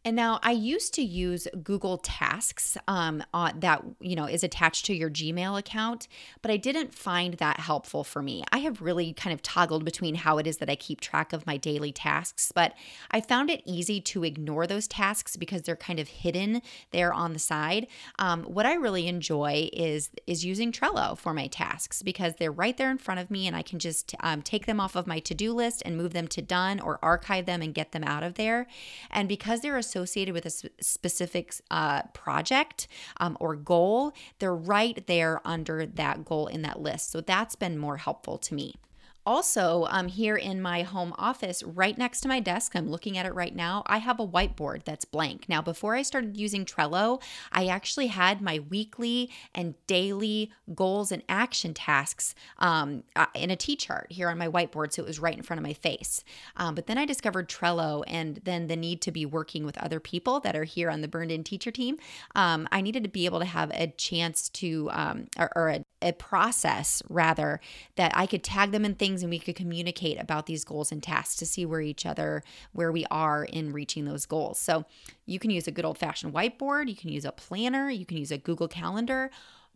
And 0.03 0.15
now 0.15 0.39
I 0.41 0.51
used 0.51 0.95
to 0.95 1.03
use 1.03 1.47
Google 1.63 1.99
Tasks 1.99 2.75
um, 2.87 3.23
uh, 3.35 3.51
that 3.59 3.83
you 3.99 4.15
know 4.15 4.25
is 4.25 4.43
attached 4.43 4.85
to 4.85 4.95
your 4.95 5.11
Gmail 5.11 5.59
account, 5.59 6.07
but 6.41 6.49
I 6.49 6.57
didn't 6.57 6.95
find 6.95 7.35
that 7.35 7.59
helpful 7.59 8.03
for 8.03 8.23
me. 8.23 8.43
I 8.51 8.59
have 8.59 8.81
really 8.81 9.13
kind 9.13 9.31
of 9.31 9.43
toggled 9.43 9.85
between 9.85 10.15
how 10.15 10.39
it 10.39 10.47
is 10.47 10.57
that 10.57 10.71
I 10.71 10.75
keep 10.75 11.01
track 11.01 11.33
of 11.33 11.45
my 11.45 11.55
daily 11.55 11.91
tasks, 11.91 12.51
but 12.51 12.73
I 13.11 13.21
found 13.21 13.51
it 13.51 13.61
easy 13.63 14.01
to 14.01 14.23
ignore 14.23 14.65
those 14.65 14.87
tasks 14.87 15.35
because 15.35 15.61
they're 15.61 15.75
kind 15.75 15.99
of 15.99 16.07
hidden 16.07 16.63
there 16.89 17.13
on 17.13 17.33
the 17.33 17.39
side. 17.39 17.85
Um, 18.17 18.43
what 18.43 18.65
I 18.65 18.73
really 18.73 19.07
enjoy 19.07 19.69
is 19.71 20.09
is 20.25 20.43
using 20.43 20.71
Trello 20.71 21.15
for 21.15 21.31
my 21.31 21.45
tasks 21.45 22.01
because 22.01 22.33
they're 22.37 22.51
right 22.51 22.75
there 22.75 22.89
in 22.89 22.97
front 22.97 23.19
of 23.19 23.29
me, 23.29 23.45
and 23.45 23.55
I 23.55 23.61
can 23.61 23.77
just 23.77 24.15
um, 24.21 24.41
take 24.41 24.65
them 24.65 24.79
off 24.79 24.95
of 24.95 25.05
my 25.05 25.19
to 25.19 25.35
do 25.35 25.53
list 25.53 25.83
and 25.85 25.95
move 25.95 26.13
them 26.13 26.27
to 26.29 26.41
done 26.41 26.79
or 26.79 26.97
archive 27.03 27.45
them 27.45 27.61
and 27.61 27.71
get 27.71 27.91
them 27.91 28.03
out 28.03 28.23
of 28.23 28.33
there. 28.33 28.65
And 29.11 29.29
because 29.29 29.61
they're 29.61 29.77
a 29.77 29.90
associated 29.91 30.33
with 30.33 30.45
a 30.45 30.51
specific 30.81 31.53
uh, 31.69 32.03
project 32.13 32.87
um, 33.17 33.37
or 33.39 33.55
goal, 33.55 34.13
they're 34.39 34.55
right 34.55 35.05
there 35.07 35.41
under 35.45 35.85
that 35.85 36.23
goal 36.25 36.47
in 36.47 36.61
that 36.61 36.81
list. 36.81 37.11
So 37.11 37.21
that's 37.21 37.55
been 37.55 37.77
more 37.77 37.97
helpful 37.97 38.37
to 38.39 38.53
me. 38.53 38.75
Also, 39.23 39.85
um, 39.89 40.07
here 40.07 40.35
in 40.35 40.59
my 40.59 40.81
home 40.81 41.13
office, 41.17 41.61
right 41.61 41.95
next 41.95 42.21
to 42.21 42.27
my 42.27 42.39
desk, 42.39 42.75
I'm 42.75 42.89
looking 42.89 43.17
at 43.19 43.25
it 43.27 43.35
right 43.35 43.55
now, 43.55 43.83
I 43.85 43.99
have 43.99 44.19
a 44.19 44.27
whiteboard 44.27 44.83
that's 44.83 45.05
blank. 45.05 45.47
Now, 45.47 45.61
before 45.61 45.95
I 45.95 46.01
started 46.01 46.37
using 46.37 46.65
Trello, 46.65 47.21
I 47.51 47.67
actually 47.67 48.07
had 48.07 48.41
my 48.41 48.59
weekly 48.69 49.29
and 49.53 49.75
daily 49.85 50.51
goals 50.73 51.11
and 51.11 51.21
action 51.29 51.75
tasks 51.75 52.33
um, 52.57 53.03
uh, 53.15 53.27
in 53.35 53.51
a 53.51 53.55
T 53.55 53.75
chart 53.75 54.07
here 54.09 54.27
on 54.29 54.39
my 54.39 54.47
whiteboard. 54.47 54.91
So 54.91 55.03
it 55.03 55.07
was 55.07 55.19
right 55.19 55.37
in 55.37 55.43
front 55.43 55.59
of 55.59 55.63
my 55.63 55.73
face. 55.73 56.23
Um, 56.57 56.73
but 56.73 56.87
then 56.87 56.97
I 56.97 57.05
discovered 57.05 57.47
Trello 57.47 58.03
and 58.07 58.41
then 58.43 58.67
the 58.67 58.75
need 58.75 59.01
to 59.03 59.11
be 59.11 59.25
working 59.27 59.65
with 59.65 59.77
other 59.77 59.99
people 59.99 60.39
that 60.39 60.55
are 60.55 60.63
here 60.63 60.89
on 60.89 61.01
the 61.01 61.07
Burned 61.07 61.31
In 61.31 61.43
Teacher 61.43 61.69
team. 61.69 61.97
Um, 62.33 62.67
I 62.71 62.81
needed 62.81 63.03
to 63.03 63.09
be 63.09 63.25
able 63.25 63.39
to 63.39 63.45
have 63.45 63.69
a 63.71 63.87
chance 63.97 64.49
to, 64.49 64.89
um, 64.91 65.27
or, 65.37 65.51
or 65.55 65.69
a, 65.69 65.85
a 66.01 66.13
process 66.13 67.01
rather, 67.09 67.59
that 67.95 68.11
I 68.15 68.25
could 68.25 68.43
tag 68.43 68.71
them 68.71 68.85
in 68.85 68.95
things 68.95 69.21
and 69.21 69.29
we 69.29 69.39
could 69.39 69.55
communicate 69.55 70.19
about 70.19 70.45
these 70.45 70.63
goals 70.63 70.91
and 70.91 71.01
tasks 71.01 71.35
to 71.37 71.45
see 71.45 71.65
where 71.65 71.81
each 71.81 72.05
other 72.05 72.43
where 72.73 72.91
we 72.91 73.05
are 73.11 73.43
in 73.43 73.71
reaching 73.71 74.05
those 74.05 74.25
goals. 74.25 74.59
So 74.59 74.85
you 75.25 75.39
can 75.39 75.49
use 75.49 75.67
a 75.67 75.71
good 75.71 75.85
old 75.85 75.97
fashioned 75.97 76.33
whiteboard 76.33 76.89
you 76.89 76.95
can 76.95 77.09
use 77.09 77.25
a 77.25 77.31
planner 77.31 77.89
you 77.89 78.05
can 78.05 78.17
use 78.17 78.31
a 78.31 78.37
google 78.37 78.67
calendar 78.67 79.31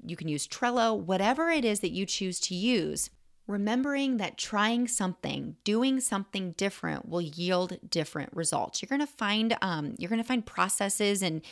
you 0.06 0.16
can 0.16 0.28
use 0.28 0.48
trello 0.48 0.98
whatever 0.98 1.50
it 1.50 1.66
is 1.66 1.80
that 1.80 1.92
you 1.92 2.06
choose 2.06 2.40
to 2.40 2.54
use 2.54 3.10
remembering 3.48 4.18
that 4.18 4.38
trying 4.38 4.88
something 4.88 5.56
doing 5.64 6.00
something 6.00 6.52
different 6.54 7.08
will 7.08 7.22
yield 7.22 7.78
different 7.88 8.28
results. 8.34 8.82
You're 8.82 8.88
to 8.98 9.06
find 9.06 9.56
um, 9.62 9.94
you're 10.00 10.10
to 10.10 10.24
find 10.24 10.44
processes 10.44 11.22
and 11.22 11.44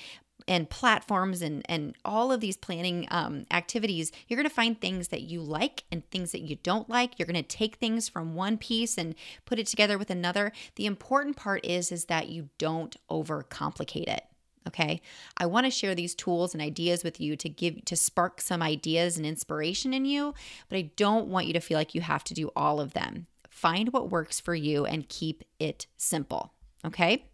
and 0.47 0.69
platforms 0.69 1.41
and 1.41 1.63
and 1.69 1.95
all 2.03 2.31
of 2.31 2.41
these 2.41 2.57
planning 2.57 3.07
um, 3.11 3.45
activities 3.51 4.11
you're 4.27 4.37
going 4.37 4.49
to 4.49 4.53
find 4.53 4.79
things 4.79 5.09
that 5.09 5.21
you 5.21 5.41
like 5.41 5.83
and 5.91 6.09
things 6.09 6.31
that 6.31 6.41
you 6.41 6.57
don't 6.63 6.89
like. 6.89 7.17
You're 7.17 7.27
going 7.27 7.35
to 7.35 7.43
take 7.43 7.75
things 7.75 8.09
from 8.09 8.35
one 8.35 8.57
piece 8.57 8.97
and 8.97 9.15
put 9.45 9.59
it 9.59 9.67
together 9.67 9.97
with 9.97 10.09
another. 10.09 10.51
The 10.75 10.85
important 10.85 11.35
part 11.35 11.65
is 11.65 11.91
is 11.91 12.05
that 12.05 12.29
you 12.29 12.49
don't 12.57 12.95
overcomplicate 13.09 14.07
it 14.07 14.23
okay? 14.67 15.01
I 15.37 15.45
want 15.45 15.65
to 15.65 15.71
share 15.71 15.93
these 15.93 16.15
tools 16.15 16.53
and 16.53 16.61
ideas 16.61 17.03
with 17.03 17.19
you 17.19 17.35
to 17.35 17.49
give 17.49 17.83
to 17.85 17.95
spark 17.95 18.39
some 18.41 18.61
ideas 18.61 19.17
and 19.17 19.25
inspiration 19.25 19.93
in 19.93 20.05
you 20.05 20.33
but 20.69 20.77
i 20.77 20.89
don't 20.95 21.27
want 21.27 21.47
you 21.47 21.53
to 21.53 21.59
feel 21.59 21.77
like 21.77 21.93
you 21.93 22.01
have 22.01 22.23
to 22.25 22.33
do 22.33 22.49
all 22.55 22.79
of 22.79 22.93
them. 22.93 23.27
Find 23.49 23.91
what 23.93 24.09
works 24.09 24.39
for 24.39 24.55
you 24.55 24.85
and 24.85 25.09
keep 25.09 25.43
it 25.59 25.87
simple 25.97 26.53
okay 26.85 27.25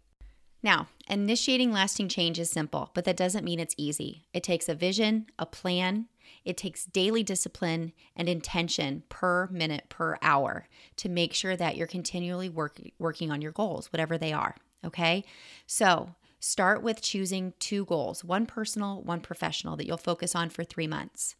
now, 0.62 0.88
initiating 1.08 1.72
lasting 1.72 2.08
change 2.08 2.38
is 2.38 2.50
simple, 2.50 2.90
but 2.94 3.04
that 3.04 3.16
doesn't 3.16 3.44
mean 3.44 3.60
it's 3.60 3.74
easy. 3.78 4.24
It 4.34 4.42
takes 4.42 4.68
a 4.68 4.74
vision, 4.74 5.26
a 5.38 5.46
plan, 5.46 6.06
it 6.44 6.56
takes 6.56 6.84
daily 6.84 7.22
discipline 7.22 7.92
and 8.14 8.28
intention 8.28 9.02
per 9.08 9.48
minute, 9.48 9.86
per 9.88 10.18
hour 10.22 10.68
to 10.96 11.08
make 11.08 11.34
sure 11.34 11.56
that 11.56 11.76
you're 11.76 11.86
continually 11.86 12.48
work, 12.48 12.80
working 12.98 13.30
on 13.30 13.42
your 13.42 13.52
goals, 13.52 13.92
whatever 13.92 14.18
they 14.18 14.32
are. 14.32 14.56
Okay. 14.84 15.24
So 15.66 16.14
start 16.38 16.82
with 16.82 17.02
choosing 17.02 17.52
two 17.58 17.84
goals 17.84 18.24
one 18.24 18.46
personal, 18.46 19.02
one 19.02 19.20
professional 19.20 19.76
that 19.76 19.86
you'll 19.86 19.96
focus 19.96 20.34
on 20.34 20.50
for 20.50 20.64
three 20.64 20.86
months. 20.86 21.36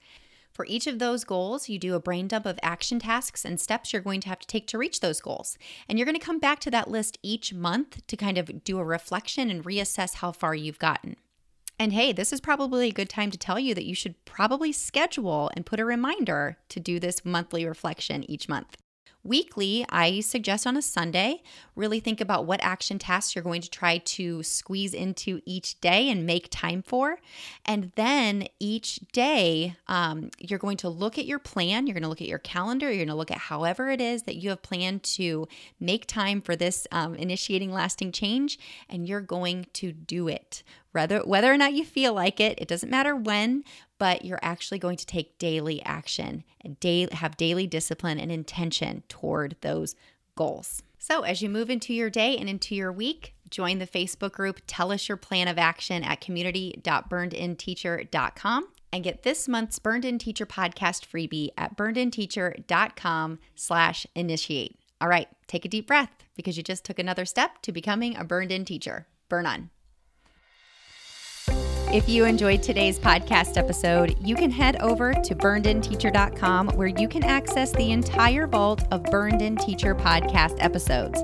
For 0.53 0.67
each 0.67 0.87
of 0.87 0.99
those 0.99 1.25
goals, 1.25 1.69
you 1.69 1.79
do 1.79 1.95
a 1.95 2.01
brain 2.01 2.29
dump 2.29 2.45
of 2.45 2.59
action 2.63 2.99
tasks 2.99 3.45
and 3.45 3.61
steps 3.61 3.93
you're 3.93 4.03
going 4.03 4.21
to 4.23 4.29
have 4.29 4.41
to 4.41 4.47
take 4.47 4.67
to 4.69 4.79
reach 4.79 5.01
those 5.01 5.21
goals. 5.21 5.57
And 5.89 5.99
you're 5.99 6.07
going 6.07 6.19
to 6.19 6.25
come 6.25 6.39
back 6.39 6.59
to 6.61 6.71
that 6.73 6.91
list 6.91 7.19
each 7.23 7.55
month 7.55 8.07
to 8.07 8.17
kind 8.17 8.37
of 8.37 8.65
do 8.65 8.79
a 8.79 8.85
reflection 8.85 9.51
and 9.51 9.65
reassess 9.65 10.17
how 10.17 10.33
far 10.33 10.55
you've 10.55 10.79
gotten. 10.79 11.17
And 11.79 11.95
hey, 11.95 12.13
this 12.13 12.33
is 12.33 12.43
probably 12.43 12.89
a 12.89 12.93
good 12.93 13.09
time 13.09 13.31
to 13.31 13.39
tell 13.39 13.59
you 13.59 13.75
that 13.75 13.87
you 13.87 13.95
should 13.95 14.23
probably 14.27 14.71
schedule 14.71 15.51
and 15.57 15.65
put 15.65 15.81
a 15.81 15.85
reminder 15.85 16.59
to 16.69 16.79
do 16.79 17.01
this 17.01 17.25
monthly 17.25 17.65
reflection 17.65 18.31
each 18.31 18.51
month. 18.51 18.77
Weekly, 19.23 19.85
I 19.91 20.21
suggest 20.21 20.67
on 20.67 20.79
a 20.79 20.83
Sunday, 20.83 21.43
really 21.77 22.01
think 22.01 22.23
about 22.23 22.47
what 22.47 22.59
action 22.63 22.99
tasks 22.99 23.35
you're 23.35 23.45
going 23.45 23.61
to 23.61 23.69
try 23.69 23.99
to 23.99 24.43
squeeze 24.43 24.95
into 24.95 25.43
each 25.45 25.79
day 25.83 26.09
and 26.09 26.25
make 26.25 26.49
time 26.51 26.83
for. 26.83 27.19
And 27.67 27.93
then 27.97 28.49
each 28.59 29.01
day, 29.13 29.77
um, 29.89 30.31
you're 30.39 30.59
going 30.59 30.79
to 30.79 30.89
look 30.89 31.19
at 31.19 31.27
your 31.27 31.39
plan, 31.39 31.87
you're 31.87 31.95
going 31.95 32.03
to 32.03 32.09
look 32.09 32.23
at 32.23 32.29
your 32.29 32.39
calendar, 32.39 32.87
you're 32.87 33.05
going 33.05 33.09
to 33.09 33.15
look 33.15 33.31
at 33.31 33.39
however 33.39 33.91
it 33.91 34.01
is 34.01 34.23
that 34.23 34.37
you 34.37 34.49
have 34.49 34.63
planned 34.63 35.03
to 35.03 35.47
make 35.79 36.07
time 36.07 36.41
for 36.41 36.57
this 36.57 36.87
um, 36.91 37.15
initiating 37.15 37.73
lasting 37.73 38.13
change, 38.13 38.59
and 38.89 39.07
you're 39.07 39.21
going 39.21 39.67
to 39.75 39.93
do 39.93 40.29
it. 40.29 40.63
Whether, 40.93 41.21
whether 41.21 41.53
or 41.53 41.57
not 41.57 41.73
you 41.73 41.85
feel 41.85 42.13
like 42.13 42.41
it, 42.41 42.61
it 42.61 42.69
doesn't 42.69 42.91
matter 42.91 43.15
when, 43.15 43.63
but 43.99 44.25
you're 44.25 44.41
actually 44.43 44.79
going 44.79 44.97
to 44.97 45.07
take 45.07 45.39
daily 45.39 45.83
action 45.83 46.45
and 46.63 46.81
day, 46.81 47.07
have 47.13 47.37
daily 47.37 47.67
discipline 47.67 48.19
and 48.19 48.33
intention 48.33 49.03
toward 49.09 49.57
those 49.61 49.95
goals. 50.35 50.83
So, 50.99 51.23
as 51.23 51.43
you 51.43 51.49
move 51.49 51.71
into 51.71 51.95
your 51.95 52.11
day 52.11 52.37
and 52.37 52.49
into 52.49 52.75
your 52.75 52.91
week, 52.93 53.35
join 53.49 53.79
the 53.79 53.87
Facebook 53.87 54.33
group 54.33 54.61
Tell 54.67 54.91
Us 54.93 55.09
Your 55.09 55.17
Plan 55.17 55.49
of 55.49 55.59
Action 55.59 56.05
at 56.05 56.21
community.burnedinteacher.com 56.21 58.69
and 58.93 59.05
get 59.05 59.23
this 59.23 59.49
month's 59.49 59.79
Burned 59.79 60.05
In 60.05 60.19
Teacher 60.19 60.45
podcast 60.45 61.07
freebie 61.07 61.51
at 61.57 61.77
burnedinteacher.com 61.77 63.39
slash 63.55 64.07
initiate. 64.15 64.79
All 65.01 65.09
right, 65.09 65.29
take 65.47 65.65
a 65.65 65.69
deep 65.69 65.87
breath 65.87 66.11
because 66.37 66.57
you 66.57 66.63
just 66.63 66.85
took 66.85 66.99
another 66.99 67.25
step 67.25 67.63
to 67.63 67.73
becoming 67.73 68.17
a 68.17 68.25
burned 68.25 68.53
in 68.53 68.65
teacher. 68.65 69.07
Burn 69.29 69.47
on. 69.47 69.71
If 71.93 72.09
you 72.09 72.25
enjoyed 72.25 72.63
today's 72.63 73.01
podcast 73.01 73.57
episode, 73.57 74.15
you 74.25 74.37
can 74.37 74.53
head 74.53 74.81
over 74.81 75.13
to 75.13 75.35
burnedinteacher.com 75.35 76.69
where 76.69 76.87
you 76.87 77.09
can 77.09 77.25
access 77.25 77.73
the 77.73 77.91
entire 77.91 78.47
vault 78.47 78.85
of 78.93 79.03
Burned 79.03 79.43
In 79.43 79.57
Teacher 79.57 79.97
podcast 79.97 80.55
episodes 80.61 81.21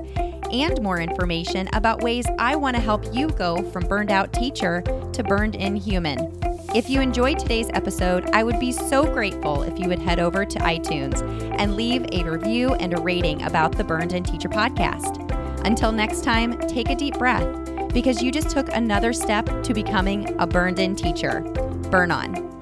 and 0.51 0.81
more 0.81 0.99
information 0.99 1.69
about 1.71 2.01
ways 2.01 2.25
I 2.37 2.57
want 2.57 2.75
to 2.75 2.81
help 2.81 3.15
you 3.15 3.29
go 3.29 3.63
from 3.71 3.87
burned 3.87 4.11
out 4.11 4.33
teacher 4.33 4.81
to 5.13 5.23
burned 5.23 5.55
in 5.55 5.77
human. 5.77 6.37
If 6.75 6.89
you 6.89 6.99
enjoyed 6.99 7.39
today's 7.39 7.69
episode, 7.73 8.29
I 8.31 8.43
would 8.43 8.59
be 8.59 8.73
so 8.73 9.05
grateful 9.05 9.63
if 9.63 9.79
you 9.79 9.87
would 9.87 9.99
head 9.99 10.19
over 10.19 10.43
to 10.43 10.59
iTunes 10.59 11.21
and 11.57 11.77
leave 11.77 12.05
a 12.11 12.29
review 12.29 12.73
and 12.73 12.93
a 12.93 13.01
rating 13.01 13.43
about 13.43 13.77
the 13.77 13.85
Burned 13.85 14.11
In 14.11 14.25
Teacher 14.25 14.49
podcast. 14.49 15.23
Until 15.65 15.93
next 15.93 16.25
time, 16.25 16.59
take 16.67 16.89
a 16.89 16.95
deep 16.95 17.17
breath 17.17 17.66
because 17.93 18.21
you 18.21 18.31
just 18.31 18.49
took 18.49 18.69
another 18.69 19.13
step 19.13 19.45
to 19.63 19.73
becoming 19.73 20.39
a 20.39 20.47
burned 20.47 20.79
in 20.79 20.95
teacher. 20.95 21.41
Burn 21.89 22.11
on. 22.11 22.56